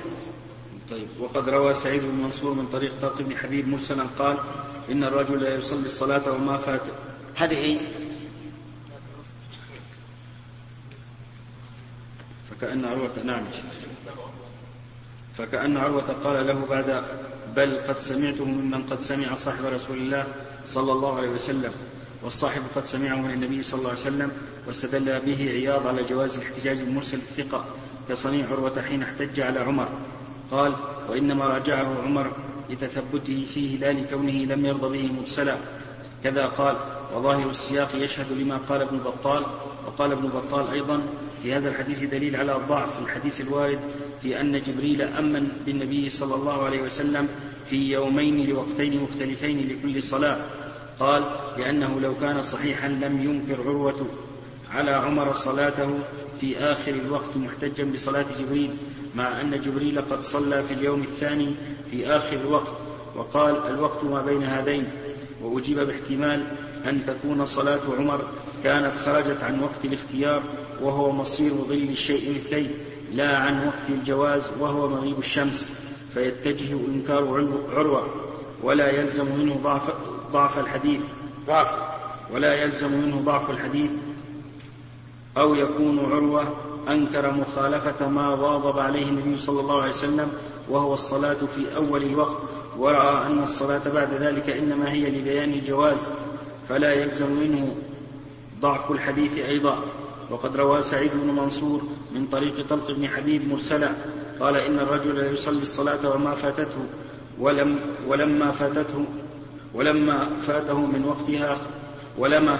طيب 0.90 1.08
وقد 1.20 1.48
روى 1.48 1.74
سعيد 1.74 2.02
بن 2.02 2.14
منصور 2.24 2.54
من 2.54 2.66
طريق 2.66 2.92
طارق 3.02 3.22
بن 3.22 3.37
حبيب 3.37 3.68
مرسلا 3.68 4.06
قال 4.18 4.37
إن 4.90 5.04
الرجل 5.04 5.42
لا 5.42 5.54
يصلي 5.54 5.87
الصلاة 5.87 6.33
وما 6.33 6.58
فات. 6.58 6.81
هذه 7.37 7.81
فكأن 12.50 12.85
عروة 12.85 13.18
نعم. 13.24 13.44
فكأن 15.38 15.77
عروة 15.77 16.16
قال 16.24 16.46
له 16.46 16.66
بعد 16.70 17.04
بل 17.56 17.81
قد 17.88 18.00
سمعته 18.00 18.44
ممن 18.44 18.83
قد 18.83 19.00
سمع 19.00 19.35
صاحب 19.35 19.64
رسول 19.64 19.96
الله 19.96 20.27
صلى 20.66 20.92
الله 20.92 21.16
عليه 21.16 21.29
وسلم. 21.29 21.72
والصاحب 22.25 22.62
قد 22.75 22.85
سمعه 22.87 23.16
من 23.16 23.31
النبي 23.31 23.62
صلى 23.62 23.79
الله 23.79 23.90
عليه 23.90 24.00
وسلم 24.00 24.31
واستدل 24.66 25.20
به 25.20 25.50
عياض 25.50 25.87
على 25.87 26.04
جواز 26.04 26.35
الاحتجاج 26.35 26.79
المرسل 26.79 27.16
الثقة 27.16 27.64
كصنيع 28.08 28.46
عروة 28.50 28.83
حين 28.83 29.02
احتج 29.02 29.40
على 29.40 29.60
عمر. 29.60 29.88
قال 30.50 30.75
وإنما 31.08 31.46
راجعه 31.46 32.02
عمر 32.02 32.33
لتثبته 32.70 33.46
فيه 33.54 33.79
لا 33.79 33.92
لكونه 33.92 34.54
لم 34.54 34.66
يرض 34.66 34.92
به 34.92 35.12
مرسلا 35.20 35.56
كذا 36.25 36.46
قال 36.46 36.77
وظاهر 37.14 37.50
السياق 37.50 37.88
يشهد 37.94 38.33
لما 38.33 38.56
قال 38.68 38.83
ابن 38.83 38.98
بطال. 38.98 39.42
وقال 39.87 40.12
ابن 40.12 40.29
بطال 40.29 40.68
أيضا 40.68 41.02
في 41.42 41.54
هذا 41.54 41.68
الحديث 41.68 42.04
دليل 42.04 42.37
على 42.37 42.52
ضعف 42.68 43.02
الحديث 43.02 43.40
الوارد 43.40 43.79
في 44.23 44.40
أن 44.40 44.62
جبريل 44.62 45.02
أمن 45.02 45.48
بالنبي 45.66 46.08
صلى 46.08 46.35
الله 46.35 46.64
عليه 46.64 46.83
وسلم 46.83 47.29
في 47.70 47.90
يومين 47.90 48.46
لوقتين 48.46 49.02
مختلفين 49.02 49.68
لكل 49.68 50.02
صلاة. 50.02 50.37
قال 51.00 51.24
لأنه 51.58 52.00
لو 52.00 52.14
كان 52.20 52.42
صحيحا 52.42 52.88
لم 52.88 53.22
ينكر 53.22 53.62
عروة 53.62 54.06
على 54.70 54.90
عمر 54.90 55.34
صلاته 55.34 55.98
في 56.40 56.58
آخر 56.58 56.90
الوقت 56.90 57.36
محتجا 57.36 57.84
بصلاة 57.84 58.26
جبريل 58.40 58.70
مع 59.14 59.40
أن 59.40 59.60
جبريل 59.60 60.00
قد 60.00 60.20
صلى 60.22 60.62
في 60.62 60.74
اليوم 60.74 61.02
الثاني 61.02 61.54
في 61.90 62.06
آخر 62.06 62.36
الوقت 62.36 62.72
وقال 63.16 63.56
الوقت 63.66 64.04
ما 64.04 64.22
بين 64.22 64.42
هذين 64.42 64.84
وأجيب 65.42 65.78
باحتمال 65.78 66.46
أن 66.86 67.06
تكون 67.06 67.46
صلاة 67.46 67.80
عمر 67.98 68.20
كانت 68.64 68.96
خرجت 68.96 69.42
عن 69.42 69.62
وقت 69.62 69.84
الاختيار 69.84 70.42
وهو 70.82 71.12
مصير 71.12 71.52
ظل 71.52 71.88
الشيء 71.90 72.34
مثليه 72.34 72.70
لا 73.14 73.36
عن 73.36 73.66
وقت 73.66 73.88
الجواز 73.88 74.50
وهو 74.60 74.88
مغيب 74.88 75.18
الشمس 75.18 75.68
فيتجه 76.14 76.76
إنكار 76.94 77.48
عروة 77.72 78.06
ولا 78.62 78.90
يلزم 78.90 79.26
منه 79.26 79.60
ضعف, 79.64 79.90
ضعف 80.33 80.58
الحديث. 80.58 81.00
ضعف. 81.46 81.68
ولا 82.33 82.54
يلزم 82.54 82.92
منه 82.92 83.22
ضعف 83.24 83.50
الحديث. 83.50 83.90
أو 85.37 85.54
يكون 85.54 85.98
عروة 86.12 86.54
أنكر 86.88 87.30
مخالفة 87.30 88.08
ما 88.08 88.28
واظب 88.28 88.78
عليه 88.78 89.06
النبي 89.08 89.37
صلى 89.37 89.60
الله 89.60 89.83
عليه 89.83 89.92
وسلم 89.92 90.33
وهو 90.68 90.94
الصلاة 90.94 91.35
في 91.35 91.76
أول 91.76 92.02
الوقت 92.02 92.38
ورأى 92.78 93.26
أن 93.26 93.42
الصلاة 93.42 93.83
بعد 93.94 94.12
ذلك 94.12 94.50
إنما 94.50 94.92
هي 94.92 95.10
لبيان 95.10 95.52
الجواز 95.52 95.98
فلا 96.68 96.92
يلزم 96.92 97.30
منه 97.30 97.74
ضعف 98.60 98.90
الحديث 98.90 99.38
أيضا. 99.38 99.78
وقد 100.30 100.56
روى 100.56 100.83
سعيد 100.83 101.10
بن 101.14 101.35
منصور 101.35 101.83
من 102.14 102.26
طريق 102.26 102.66
طلق 102.68 102.90
بن 102.90 103.08
حبيب 103.08 103.48
مرسلا 103.48 103.90
قال 104.40 104.56
إن 104.56 104.78
الرجل 104.78 105.35
يصلي 105.35 105.62
الصلاة 105.62 106.14
وما 106.14 106.35
فاتته 106.35 106.85
ولم 107.38 107.80
ولما 108.08 108.50
فاتته 108.50 109.04
ولما 109.75 110.29
فاته 110.46 110.87
من 110.87 111.04
وقتها 111.04 111.58
ولما 112.18 112.56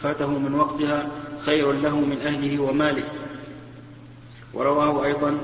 فاته 0.00 0.38
من 0.38 0.54
وقتها 0.54 1.08
خير 1.40 1.72
له 1.72 2.00
من 2.00 2.16
أهله 2.26 2.62
وماله. 2.62 3.04
ورواه 4.54 5.04
أيضا 5.04 5.38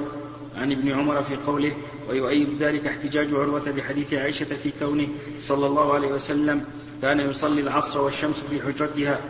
عن 0.56 0.72
ابن 0.72 0.92
عمر 0.92 1.22
في 1.22 1.36
قوله 1.36 1.72
ويؤيد 2.08 2.48
ذلك 2.62 2.86
احتجاج 2.86 3.34
عروة 3.34 3.70
بحديث 3.70 4.14
عائشة 4.14 4.44
في 4.44 4.70
كونه 4.80 5.08
صلى 5.40 5.66
الله 5.66 5.94
عليه 5.94 6.08
وسلم 6.08 6.64
كان 7.02 7.20
يصلي 7.20 7.60
العصر 7.60 8.00
والشمس 8.00 8.42
في 8.50 8.60
حجرتها 8.62 9.20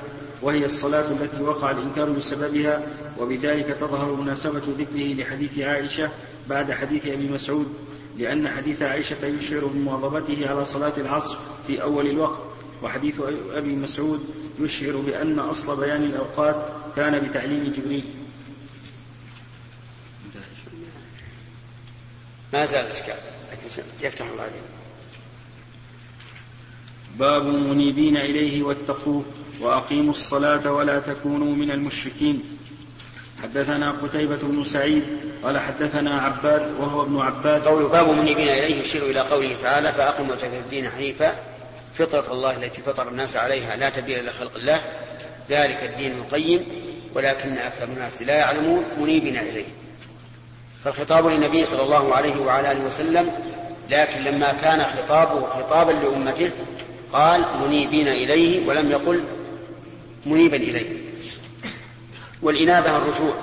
وهي 0.42 0.64
الصلاة 0.64 1.04
التي 1.10 1.42
وقع 1.42 1.70
الإنكار 1.70 2.10
بسببها 2.10 2.82
وبذلك 3.18 3.76
تظهر 3.80 4.12
مناسبة 4.20 4.62
ذكره 4.78 5.14
لحديث 5.14 5.58
عائشة 5.58 6.10
بعد 6.48 6.72
حديث 6.72 7.06
أبي 7.06 7.28
مسعود 7.28 7.66
لأن 8.18 8.48
حديث 8.48 8.82
عائشة 8.82 9.26
يشعر 9.26 9.64
بمواظبته 9.64 10.48
على 10.50 10.64
صلاة 10.64 10.92
العصر 10.96 11.36
في 11.66 11.82
أول 11.82 12.06
الوقت 12.06 12.40
وحديث 12.82 13.20
أبي 13.52 13.76
مسعود 13.76 14.24
يشعر 14.60 14.96
بأن 14.96 15.38
أصل 15.38 15.76
بيان 15.76 16.04
الأوقات 16.04 16.72
كان 16.96 17.28
بتعليم 17.28 17.72
جبريل. 17.76 18.04
ما 22.52 22.64
زال 22.64 22.86
الإشكال 22.86 23.14
لكن 23.52 23.82
يفتح 24.00 24.26
الله 24.30 24.42
عليه 24.42 24.52
باب 27.18 27.44
منيبين 27.46 28.16
إليه 28.16 28.62
واتقوه 28.62 29.24
وأقيموا 29.60 30.10
الصلاة 30.10 30.72
ولا 30.72 31.00
تكونوا 31.00 31.54
من 31.56 31.70
المشركين. 31.70 32.53
حدثنا 33.44 33.90
قتيبة 33.90 34.36
بن 34.36 34.64
سعيد 34.64 35.02
قال 35.44 35.58
حدثنا 35.58 36.20
عباد 36.20 36.74
وهو 36.80 37.02
ابن 37.02 37.20
عباد. 37.20 37.66
قول 37.66 37.88
باب 37.88 38.08
منيبين 38.08 38.48
إليه 38.48 38.80
يشير 38.80 39.02
إلى 39.02 39.20
قوله 39.20 39.50
تعالى 39.62 39.92
فأقم 39.92 40.30
وجهك 40.30 40.54
الدين 40.64 40.88
حنيفا. 40.88 41.34
فطرة 41.94 42.32
الله 42.32 42.56
التي 42.56 42.82
فطر 42.82 43.08
الناس 43.08 43.36
عليها 43.36 43.76
لا 43.76 43.90
تبديل 43.90 44.26
لخلق 44.26 44.56
الله. 44.56 44.80
ذلك 45.50 45.78
الدين 45.82 46.12
القيم 46.12 46.66
ولكن 47.14 47.58
أكثر 47.58 47.84
الناس 47.84 48.22
لا 48.22 48.34
يعلمون 48.34 48.84
منيبين 49.00 49.36
إليه. 49.36 49.66
فالخطاب 50.84 51.26
للنبي 51.26 51.64
صلى 51.64 51.82
الله 51.82 52.14
عليه 52.14 52.40
وعلى 52.40 52.72
آله 52.72 52.86
وسلم 52.86 53.30
لكن 53.90 54.20
لما 54.20 54.52
كان 54.52 54.84
خطابه 54.84 55.46
خطابا 55.46 55.92
لأمته 55.92 56.50
قال 57.12 57.44
منيبين 57.64 58.08
إليه 58.08 58.66
ولم 58.66 58.90
يقل 58.90 59.24
منيبا 60.26 60.56
إليه. 60.56 61.03
والإنابة 62.44 62.96
الرجوع 62.96 63.34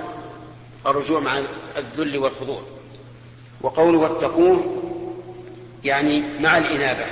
الرجوع 0.86 1.20
مع 1.20 1.38
الذل 1.76 2.18
والخضوع. 2.18 2.62
وقوله 3.60 3.98
واتقوه 3.98 4.82
يعني 5.84 6.22
مع 6.40 6.58
الإنابة 6.58 7.04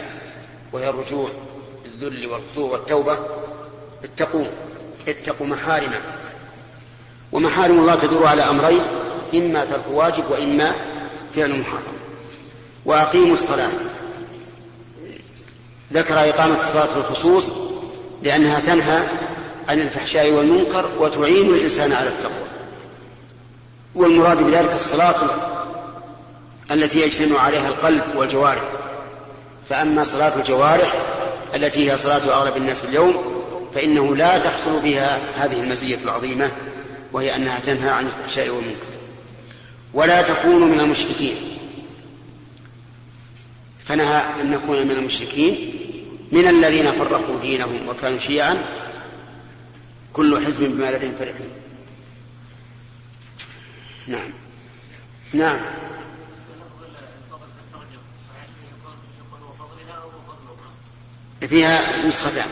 وهي 0.73 0.89
الرجوع 0.89 1.29
الذل 1.85 2.27
والخضوع 2.27 2.71
والتوبة. 2.71 3.19
اتقوه 4.05 4.47
اتقوا 5.09 5.47
محارمه. 5.47 6.01
ومحارم 7.33 7.79
الله 7.81 7.95
تدور 7.95 8.27
على 8.27 8.43
أمرين 8.43 8.83
إما 9.35 9.65
ترك 9.65 9.85
واجب 9.91 10.31
وإما 10.31 10.75
فعل 11.35 11.61
محرم. 11.61 11.97
وأقيموا 12.85 13.35
الصلاة. 13.35 13.71
ذكر 15.93 16.29
إقامة 16.29 16.61
الصلاة 16.61 16.95
بالخصوص 16.95 17.53
لأنها 18.23 18.61
تنهى 18.61 19.03
عن 19.69 19.81
الفحشاء 19.81 20.31
والمنكر 20.31 20.91
وتعين 20.99 21.55
الإنسان 21.55 21.93
على 21.93 22.09
التقوى. 22.09 22.49
والمراد 23.95 24.43
بذلك 24.43 24.73
الصلاة 24.75 25.17
التي 26.71 27.01
يجتمع 27.01 27.41
عليها 27.41 27.69
القلب 27.69 28.03
والجوارح. 28.17 28.63
فأما 29.69 30.05
صلاة 30.05 30.37
الجوارح 30.37 30.93
التي 31.55 31.91
هي 31.91 31.97
صلاة 31.97 32.41
أغلب 32.41 32.57
الناس 32.57 32.85
اليوم 32.85 33.15
فإنه 33.75 34.17
لا 34.17 34.39
تحصل 34.39 34.81
بها 34.81 35.21
هذه 35.37 35.61
المزية 35.61 35.99
العظيمة 36.05 36.51
وهي 37.13 37.37
أنها 37.37 37.61
تنهى 37.61 37.91
عن 37.91 38.07
الفحشاء 38.07 38.49
والمنكر. 38.49 38.91
ولا 39.95 40.23
تكونوا 40.23 40.69
من 40.69 40.81
المشركين. 40.81 41.35
فنهى 43.85 44.23
أن 44.41 44.51
نكون 44.51 44.87
من 44.87 44.91
المشركين 44.91 45.75
من 46.33 46.47
الذين 46.47 46.91
فرقوا 46.93 47.41
دينهم 47.43 47.89
وكانوا 47.89 48.19
شيعا 48.19 48.59
كل 50.13 50.47
حزب 50.47 50.63
بما 50.63 50.91
لديهم 50.91 51.15
فرحون 51.19 51.51
نعم. 54.07 54.31
نعم. 55.33 55.61
فيها 61.41 62.07
نسختان. 62.07 62.49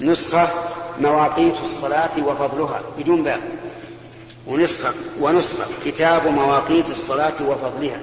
نسخة 0.00 0.48
مواقيت 1.00 1.54
الصلاة 1.62 2.18
وفضلها 2.18 2.82
بدون 2.98 3.24
باب. 3.24 3.40
ونسخة 4.46 4.94
ونسخة 5.20 5.64
كتاب 5.84 6.26
مواقيت 6.26 6.90
الصلاة 6.90 7.42
وفضلها. 7.42 8.00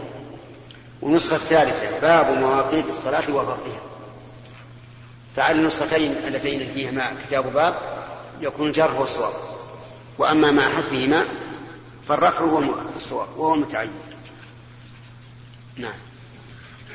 ونسخة 1.02 1.36
الثالثة 1.36 2.00
باب 2.00 2.38
مواقيت 2.38 2.90
الصلاة 2.90 3.36
وفضلها. 3.36 3.82
فعلى 5.36 5.60
النسختين 5.60 6.16
اللتين 6.28 6.60
فيهما 6.74 7.12
كتاب 7.28 7.54
باب 7.54 7.76
يكون 8.42 8.68
الجر 8.68 8.92
هو 8.92 9.04
الصواب 9.04 9.34
وأما 10.18 10.52
مع 10.52 10.62
حذفهما 10.62 11.24
فالرفع 12.08 12.46
هو 12.46 12.64
الصواب 12.96 13.28
وهو 13.38 13.54
المتعين 13.54 13.90
نعم. 15.78 15.94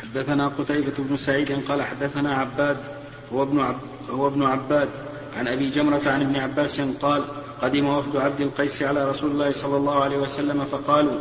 حدثنا 0.03 0.49
قتيبة 0.49 0.93
بن 0.99 1.17
سعيد 1.17 1.69
قال 1.69 1.83
حدثنا 1.83 2.35
عباد 2.35 2.77
هو 3.33 3.43
ابن 3.43 3.61
عب 3.61 3.77
هو 4.11 4.27
ابن 4.27 4.47
عباد 4.47 4.89
عن 5.37 5.49
أبي 5.49 5.71
جمرة 5.71 6.03
عن 6.07 6.21
ابن 6.21 6.37
عباس 6.37 6.81
قال 6.81 7.25
قدم 7.63 7.87
وفد 7.87 8.17
عبد 8.17 8.41
القيس 8.41 8.83
على 8.83 9.11
رسول 9.11 9.31
الله 9.31 9.53
صلى 9.53 9.77
الله 9.77 10.05
عليه 10.05 10.17
وسلم 10.17 10.65
فقالوا 10.65 11.21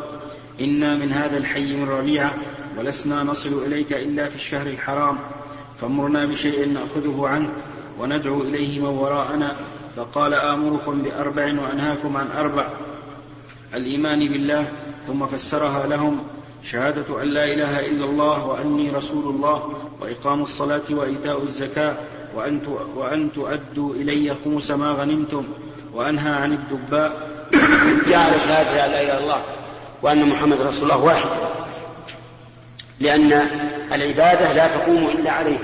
إنا 0.61 0.95
من 0.95 1.11
هذا 1.11 1.38
الحي 1.38 1.76
من 1.76 1.89
ربيعة 1.89 2.34
ولسنا 2.78 3.24
نصل 3.24 3.63
إليك 3.65 3.93
إلا 3.93 4.30
في 4.30 4.36
الشهر 4.36 4.68
الحرام 4.68 5.18
فأمرنا 5.82 6.26
بشيء 6.26 6.68
نأخذه 6.70 7.28
عنك 7.28 7.49
وندعو 7.97 8.41
إليه 8.41 8.80
من 8.80 8.86
وراءنا 8.86 9.55
فقال 9.98 10.34
آمركم 10.34 11.02
بأربع 11.02 11.43
وأنهاكم 11.43 12.18
عن 12.18 12.28
أربع 12.38 12.68
الإيمان 13.74 14.20
بالله 14.20 14.68
ثم 15.08 15.28
فسرها 15.28 15.88
لهم 15.88 16.24
شهادة 16.64 17.22
أن 17.22 17.28
لا 17.28 17.43
إله 17.43 17.80
إلا 17.80 18.06
الله 18.06 18.45
وأني 18.45 18.89
رسول 18.89 19.36
الله 19.36 19.74
وإقام 20.02 20.41
الصلاة 20.41 20.82
وإيتاء 20.89 21.43
الزكاة 21.43 21.95
وأن 22.36 22.60
وأن 22.95 23.34
تؤدوا 23.34 23.93
إلي 23.93 24.36
خمس 24.45 24.72
ما 24.72 24.91
غنمتم 24.91 25.43
وأنهى 25.93 26.34
عن 26.34 26.54
الدباء. 26.54 27.28
جعل 28.10 28.41
شهادة 28.41 28.74
لا 28.74 28.86
إله 28.86 29.02
إلا 29.02 29.20
الله 29.20 29.41
وأن 30.02 30.30
محمد 30.30 30.62
رسول 30.62 30.91
الله 30.91 31.04
واحد 31.04 31.30
لأن 33.00 33.34
العبادة 33.93 34.54
لا 34.54 34.68
تقوم 34.68 35.08
إلا 35.08 35.32
عليه 35.32 35.60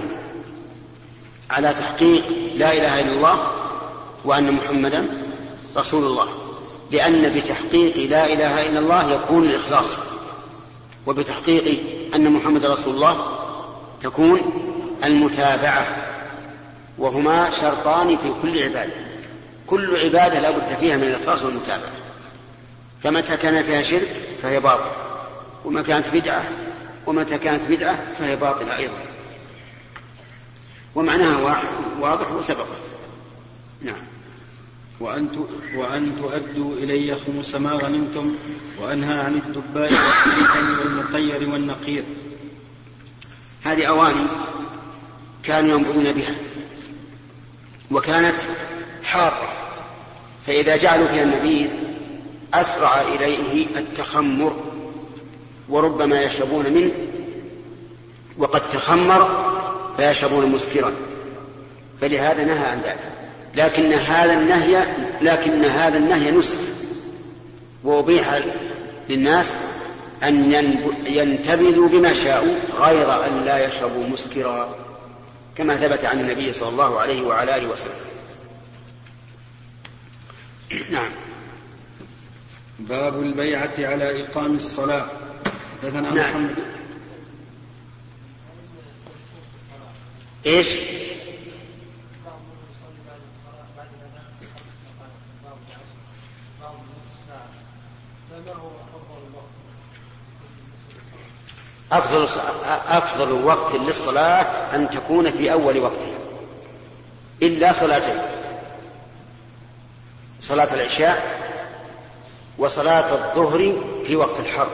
على 1.49 1.73
تحقيق 1.73 2.23
لا 2.55 2.73
إله 2.73 2.99
إلا 2.99 3.11
الله 3.11 3.62
وأن 4.25 4.51
محمدا 4.51 5.07
رسول 5.77 6.05
الله 6.05 6.27
لأن 6.91 7.33
بتحقيق 7.35 8.09
لا 8.09 8.25
إله 8.33 8.69
إلا 8.69 8.79
الله 8.79 9.11
يكون 9.11 9.45
الإخلاص 9.45 9.97
وبتحقيق 11.07 11.83
أن 12.15 12.31
محمد 12.31 12.65
رسول 12.65 12.95
الله 12.95 13.27
تكون 14.01 14.41
المتابعة 15.03 15.87
وهما 16.97 17.49
شرطان 17.49 18.17
في 18.17 18.33
كل 18.41 18.63
عبادة. 18.63 18.93
كل 19.67 19.97
عبادة 19.97 20.39
لا 20.39 20.51
بد 20.51 20.77
فيها 20.79 20.97
من 20.97 21.03
الإخلاص 21.03 21.43
والمتابعة. 21.43 21.91
فمتى 23.03 23.37
كان 23.37 23.63
فيها 23.63 23.81
شرك 23.81 24.15
فهي 24.41 24.59
باطلة 24.59 24.91
وما 25.65 25.81
كانت 25.81 26.05
بدعة 26.13 26.43
ومتى 27.07 27.37
كانت 27.37 27.61
بدعة 27.69 27.99
فهي 28.19 28.35
باطلة 28.35 28.77
أيضا. 28.77 28.97
ومعناها 30.95 31.63
واضح 31.99 32.31
وسبقت. 32.31 32.81
نعم. 33.81 34.12
وأن 34.99 35.47
وأن 35.77 36.15
تؤدوا 36.21 36.75
إلي 36.75 37.15
خمس 37.15 37.55
ما 37.55 37.71
غنمتم 37.73 38.35
وأنهى 38.81 39.19
عن 39.19 39.33
الدباء 39.33 39.91
والمطير 40.79 41.49
والنقير. 41.49 42.03
هذه 43.63 43.85
أواني 43.85 44.25
كانوا 45.43 45.77
ينبغون 45.77 46.11
بها 46.11 46.35
وكانت 47.91 48.41
حارة 49.03 49.49
فإذا 50.47 50.77
جعلوا 50.77 51.07
فيها 51.07 51.23
النبيذ 51.23 51.69
أسرع 52.53 53.01
إليه 53.01 53.65
التخمر 53.77 54.55
وربما 55.69 56.21
يشربون 56.21 56.73
منه 56.73 56.91
وقد 58.37 58.69
تخمر 58.69 59.53
فيشربون 59.97 60.45
مسكرا. 60.45 60.91
فلهذا 62.01 62.43
نهى 62.43 62.65
عن 62.65 62.81
ذلك. 62.81 63.22
لكن 63.55 63.93
هذا 63.93 64.33
النهي 64.33 64.83
لكن 65.21 65.65
هذا 65.65 65.97
النهي 65.97 66.31
نسخ. 66.31 66.55
وأبيح 67.83 68.39
للناس 69.09 69.53
أن 70.23 70.53
ينتبذوا 71.05 71.89
بما 71.89 72.13
شاءوا 72.13 72.55
غير 72.79 73.25
أن 73.25 73.43
لا 73.43 73.65
يشربوا 73.65 74.07
مسكرا 74.07 74.75
كما 75.55 75.75
ثبت 75.75 76.05
عن 76.05 76.19
النبي 76.19 76.53
صلى 76.53 76.69
الله 76.69 76.99
عليه 76.99 77.21
وعلى 77.21 77.57
آله 77.57 77.67
وسلم. 77.67 77.93
نعم. 80.91 81.11
باب 82.79 83.21
البيعة 83.21 83.73
على 83.79 84.23
إقام 84.23 84.55
الصلاة. 84.55 85.05
حدثنا 85.83 86.01
نعم. 86.01 86.15
محمد. 86.15 86.55
إيش؟ 90.45 90.67
أفضل 101.91 102.27
أفضل 102.89 103.31
وقت 103.31 103.75
للصلاة 103.75 104.75
أن 104.75 104.89
تكون 104.89 105.31
في 105.31 105.51
أول 105.51 105.79
وقتها 105.79 106.17
إلا 107.41 107.71
صلاتين 107.71 108.21
صلاة 110.41 110.73
العشاء 110.73 111.43
وصلاة 112.57 113.13
الظهر 113.13 113.73
في 114.07 114.15
وقت 114.15 114.39
الحر. 114.39 114.67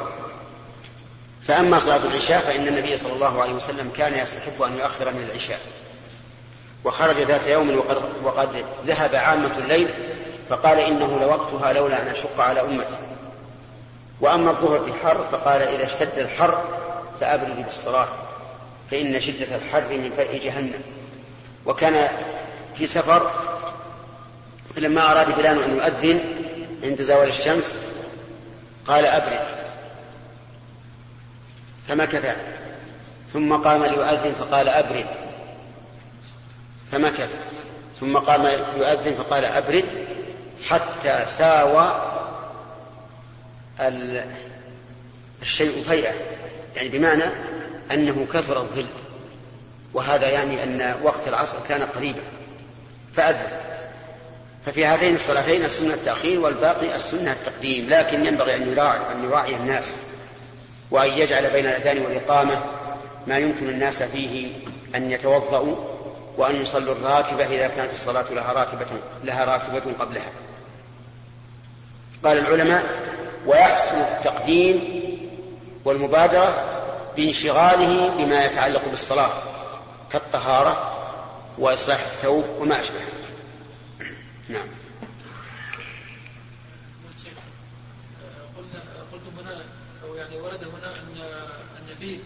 فأما 1.43 1.79
صلاة 1.79 2.05
العشاء 2.05 2.39
فإن 2.39 2.67
النبي 2.67 2.97
صلى 2.97 3.13
الله 3.13 3.41
عليه 3.41 3.53
وسلم 3.53 3.91
كان 3.97 4.13
يستحب 4.23 4.61
أن 4.61 4.77
يؤخر 4.77 5.11
من 5.11 5.27
العشاء 5.29 5.59
وخرج 6.83 7.21
ذات 7.21 7.47
يوم 7.47 7.77
وقد, 7.77 7.97
وقد 8.23 8.65
ذهب 8.85 9.15
عامة 9.15 9.57
الليل 9.57 9.89
فقال 10.49 10.79
إنه 10.79 11.19
لوقتها 11.19 11.73
لولا 11.73 12.01
أن 12.01 12.07
أشق 12.07 12.39
على 12.41 12.61
أمتي. 12.61 12.97
وأما 14.21 14.51
الظهر 14.51 14.79
في 14.79 14.91
الحر 14.91 15.17
فقال 15.31 15.61
إذا 15.61 15.85
اشتد 15.85 16.19
الحر 16.19 16.63
فأبرد 17.19 17.65
بالصلاة 17.65 18.07
فإن 18.91 19.21
شدة 19.21 19.55
الحر 19.55 19.97
من 19.97 20.11
فيح 20.15 20.43
جهنم. 20.43 20.81
وكان 21.65 22.09
في 22.75 22.87
سفر 22.87 23.31
فلما 24.75 25.11
أراد 25.11 25.35
بلال 25.35 25.63
أن 25.63 25.75
يؤذن 25.75 26.19
عند 26.83 27.01
زوال 27.01 27.27
الشمس 27.27 27.79
قال 28.87 29.05
أبرد. 29.05 29.47
فمكث. 31.87 32.35
ثم 33.33 33.55
قام 33.55 33.85
ليؤذن 33.85 34.33
فقال 34.33 34.69
أبرد. 34.69 35.05
فمكث. 36.91 37.35
ثم 37.99 38.17
قام 38.17 38.45
يؤذن 38.77 39.13
فقال 39.13 39.45
أبرد 39.45 39.85
حتى 40.69 41.25
ساوى 41.27 42.18
الشيء 45.41 45.83
فيئة 45.89 46.13
يعني 46.75 46.89
بمعنى 46.89 47.23
أنه 47.91 48.27
كثر 48.33 48.59
الظل. 48.61 48.85
وهذا 49.93 50.29
يعني 50.29 50.63
أن 50.63 50.95
وقت 51.03 51.27
العصر 51.27 51.57
كان 51.69 51.81
قريبا. 51.81 52.21
فأذن. 53.15 53.47
ففي 54.65 54.85
هاتين 54.85 55.15
الصلاتين 55.15 55.65
السنة 55.65 55.93
التأخير 55.93 56.39
والباقي 56.39 56.95
السنة 56.95 57.31
التقديم. 57.31 57.89
لكن 57.89 58.25
ينبغي 58.25 58.55
أن 58.55 58.69
يراعي 58.69 59.11
أن 59.11 59.23
يراعي 59.23 59.55
الناس. 59.55 59.95
وأن 60.91 61.09
يجعل 61.09 61.49
بين 61.49 61.65
الأذان 61.65 62.05
والإقامة 62.05 62.63
ما 63.27 63.37
يمكن 63.37 63.69
الناس 63.69 64.03
فيه 64.03 64.51
أن 64.95 65.11
يتوضأوا 65.11 65.75
وأن 66.37 66.55
يصلوا 66.55 66.95
الراتبة 66.95 67.45
إذا 67.45 67.67
كانت 67.67 67.93
الصلاة 67.93 68.25
لها 68.31 68.53
راتبة 68.53 68.85
لها 69.23 69.45
راتبة 69.45 69.93
قبلها. 69.99 70.31
قال 72.23 72.37
العلماء 72.37 72.85
ويحصل 73.45 73.95
التقديم 73.95 74.79
والمبادرة 75.85 76.65
بانشغاله 77.15 78.09
بما 78.09 78.45
يتعلق 78.45 78.81
بالصلاة 78.89 79.31
كالطهارة 80.11 80.95
وإصلاح 81.57 81.99
الثوب 81.99 82.45
وما 82.59 82.81
أشبه 82.81 82.99
نعم. 84.49 84.67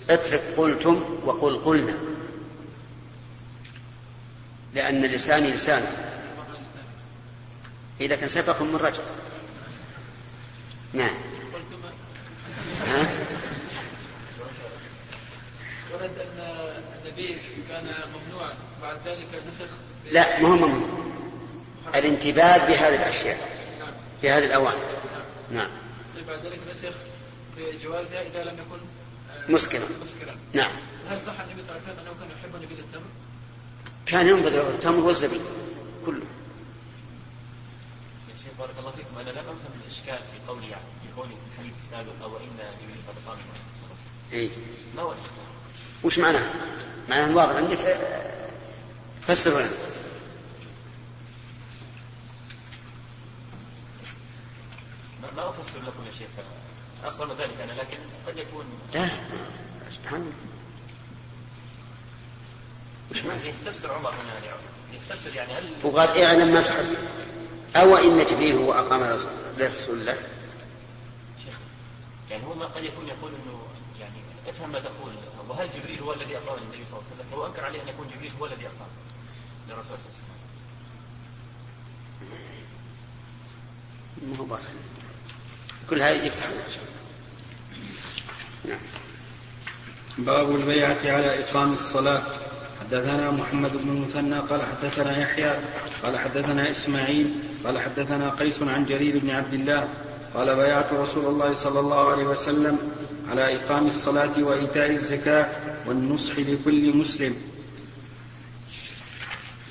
اترك 0.10 0.42
قلتم 0.58 1.20
وقل 1.26 1.58
قلنا. 1.58 1.94
لأن 4.74 5.02
لساني 5.02 5.52
لسان 5.52 5.86
إذا 8.02 8.16
كان 8.16 8.30
سبق 8.30 8.62
من 8.62 8.76
رجل. 8.76 9.02
نعم. 10.94 11.16
ها؟ 12.88 13.08
ورد 15.94 16.12
أن 16.20 16.40
النبي 17.06 17.38
كان 17.70 17.84
ممنوعا 17.86 18.54
بعد 18.82 18.98
ذلك 19.06 19.28
نسخ 19.48 19.70
لا 20.12 20.40
ما 20.42 20.48
هو 20.48 20.56
ممنوع. 20.56 20.90
الانتباه 21.96 22.58
بهذه 22.58 22.96
الأشياء 22.96 23.38
نعم. 23.80 23.92
في 24.22 24.30
هذه 24.30 24.46
الأوان. 24.46 24.74
نعم. 25.52 25.70
طيب 26.16 26.28
بعد 26.28 26.40
ذلك 26.46 26.60
نسخ 26.72 26.94
بجوازها 27.58 28.22
إذا 28.22 28.44
لم 28.44 28.54
يكن 28.54 28.80
آه، 29.32 29.52
مسكرا. 29.52 29.84
مسكرا. 30.06 30.36
نعم. 30.54 30.72
هل 31.10 31.22
صح 31.22 31.40
النبي 31.40 31.62
صلى 31.68 31.76
الله 31.78 31.82
عليه 31.88 31.94
وسلم 31.94 32.00
أنه 32.00 32.14
كان 32.20 32.30
يحب 32.40 32.64
نبيذ 32.64 32.78
التمر؟ 32.80 33.04
كان 34.06 34.28
ينبذ 34.28 34.50
له 34.56 34.70
التمر 34.70 35.04
والزبيب 35.04 35.42
كله. 36.06 36.26
بارك 38.60 38.74
الله 38.80 38.92
فيكم. 38.92 39.18
أنا 39.20 39.30
لم 39.30 39.38
أفهم 39.38 39.82
الإشكال 39.84 40.18
في 40.18 40.48
قولي 40.48 40.70
يعني 40.70 40.84
في 41.04 41.22
قولي 41.22 41.30
في 41.30 41.54
الحديث 41.62 41.74
السابق 41.84 42.24
أو 42.24 42.38
إن 42.38 42.58
قد 43.08 43.16
قام 43.28 43.38
إيه؟ 44.34 44.50
ما 44.96 45.02
هو 45.02 45.12
الإشكال؟ 45.12 45.34
وش 46.04 46.20
معناه؟ 46.20 46.54
معناه 47.10 47.36
واضح 47.36 47.56
عندك؟ 47.56 47.98
فسره 49.28 49.60
لنا 49.60 49.70
ما- 55.36 55.50
أفسر 55.50 55.80
لكم 55.80 56.06
يا 56.08 56.12
شيخ. 56.20 56.28
أصلا 57.04 57.34
ذلك 57.34 57.62
أنا 57.64 57.72
لكن 57.72 57.98
قد 58.28 58.38
يكون 58.38 58.66
لا. 58.94 59.10
سبحان 59.92 60.22
الله 60.22 60.34
وش 63.12 63.24
معناه؟ 63.24 63.46
يستفسر 63.46 63.94
عمر 63.94 64.10
هنا 64.10 64.46
يعني. 64.46 64.58
يستفسر 64.94 65.36
يعني 65.36 65.54
هل 65.54 65.74
وقال 65.84 66.24
إعلم 66.24 66.54
ما 66.54 66.62
تحب. 66.62 66.86
أو 67.76 67.98
إن 67.98 68.26
جبريل 68.26 68.56
هو 68.56 68.74
أقام 68.74 69.04
رسول 69.04 69.32
لرسول 69.58 70.00
الله 70.00 70.18
شيخ 71.46 71.58
يعني 72.32 72.44
هو 72.46 72.54
ما 72.54 72.66
قد 72.66 72.84
يكون 72.84 73.08
يقول 73.08 73.32
إنه 73.32 73.62
يعني 74.00 74.16
افهم 74.50 74.72
ما 74.72 74.80
تقول. 74.80 75.14
وهل 75.50 75.70
جبريل 75.70 76.00
هو 76.00 76.14
الذي 76.14 76.38
أقام 76.38 76.58
النبي 76.58 76.86
صلى 76.86 77.00
الله 77.00 77.04
عليه 77.06 77.16
وسلم؟ 77.16 77.26
فهو 77.32 77.48
أنكر 77.48 77.66
عليه 77.66 77.82
أن 77.82 77.88
يكون 77.88 78.08
جبريل 78.16 78.32
هو 78.40 78.46
الذي 78.46 78.66
أقام 78.66 78.88
للرسول 79.70 79.86
صلى 79.86 79.96
الله 79.96 80.08
عليه 80.08 80.16
وسلم. 80.16 80.34
ما 84.32 84.38
هو 84.38 84.44
باطل. 84.44 84.64
كل 85.90 86.02
هذه 86.02 86.26
يفتح 86.26 86.48
نعم. 88.66 88.78
باب 90.18 90.56
البيعة 90.56 91.00
على 91.04 91.44
إقام 91.44 91.74
الصلاة. 91.74 92.24
حدثنا 92.80 93.32
محمد 93.32 93.72
بن 93.78 93.90
المثنى 93.90 94.40
قال 94.40 94.62
حدثنا 94.62 95.18
يحيى 95.18 95.60
قال 96.04 96.20
حدثنا 96.20 96.72
إسماعيل 96.72 97.34
قال 97.66 97.80
حدثنا 97.80 98.30
قيس 98.30 98.62
عن 98.62 98.86
جرير 98.86 99.20
بن 99.20 99.30
عبد 99.30 99.54
الله 99.54 99.90
قال 100.34 100.56
بايعت 100.56 100.94
رسول 100.94 101.26
الله 101.26 101.54
صلى 101.54 101.80
الله 101.80 102.12
عليه 102.12 102.24
وسلم 102.24 102.78
على 103.30 103.56
إقام 103.56 103.88
الصلاة 103.88 104.32
وإيتاء 104.38 104.92
الزكاة 104.92 105.48
والنصح 105.86 106.40
لكل 106.40 106.98
مسلم. 106.98 107.36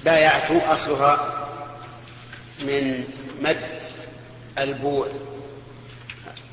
بايعت 0.05 0.51
أصلها 0.51 1.49
من 2.67 3.05
مد 3.43 3.61
البوع 4.59 5.07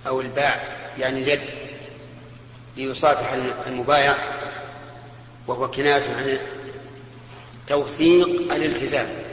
أو 0.08 0.22
الباع 0.22 0.62
يعني 1.00 1.24
اليد 1.24 1.42
ليصافح 2.78 3.34
المبايع 3.68 4.16
وهو 5.48 5.72
كناية 5.72 6.04
عن 6.16 6.38
توثيق 7.68 8.54
الالتزام. 8.54 9.29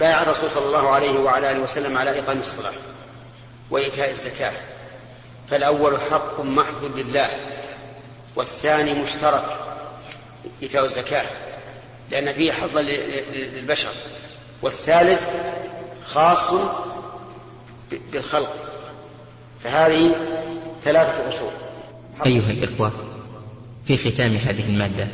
بايع 0.00 0.22
الرسول 0.22 0.50
صلى 0.50 0.66
الله 0.66 0.88
عليه 0.88 1.18
وعلى 1.18 1.50
آله 1.50 1.60
وسلم 1.60 1.98
على 1.98 2.18
إقام 2.20 2.38
الصلاة 2.38 2.72
وإيتاء 3.70 4.10
الزكاة. 4.10 4.52
فالأول 5.50 6.00
حق 6.10 6.40
محض 6.40 6.84
لله 6.96 7.30
والثاني 8.36 8.94
مشترك 8.94 9.44
إيتاء 10.62 10.84
الزكاة 10.84 11.26
لأن 12.10 12.32
فيه 12.32 12.52
حظا 12.52 12.82
للبشر. 12.82 13.92
والثالث 14.62 15.28
خاص 16.04 16.54
بالخلق. 18.12 18.54
فهذه 19.64 20.14
ثلاثة 20.82 21.28
أصول. 21.28 21.52
أيها 22.26 22.50
الإخوة 22.50 22.92
في 23.86 23.96
ختام 23.96 24.36
هذه 24.36 24.64
المادة 24.64 25.08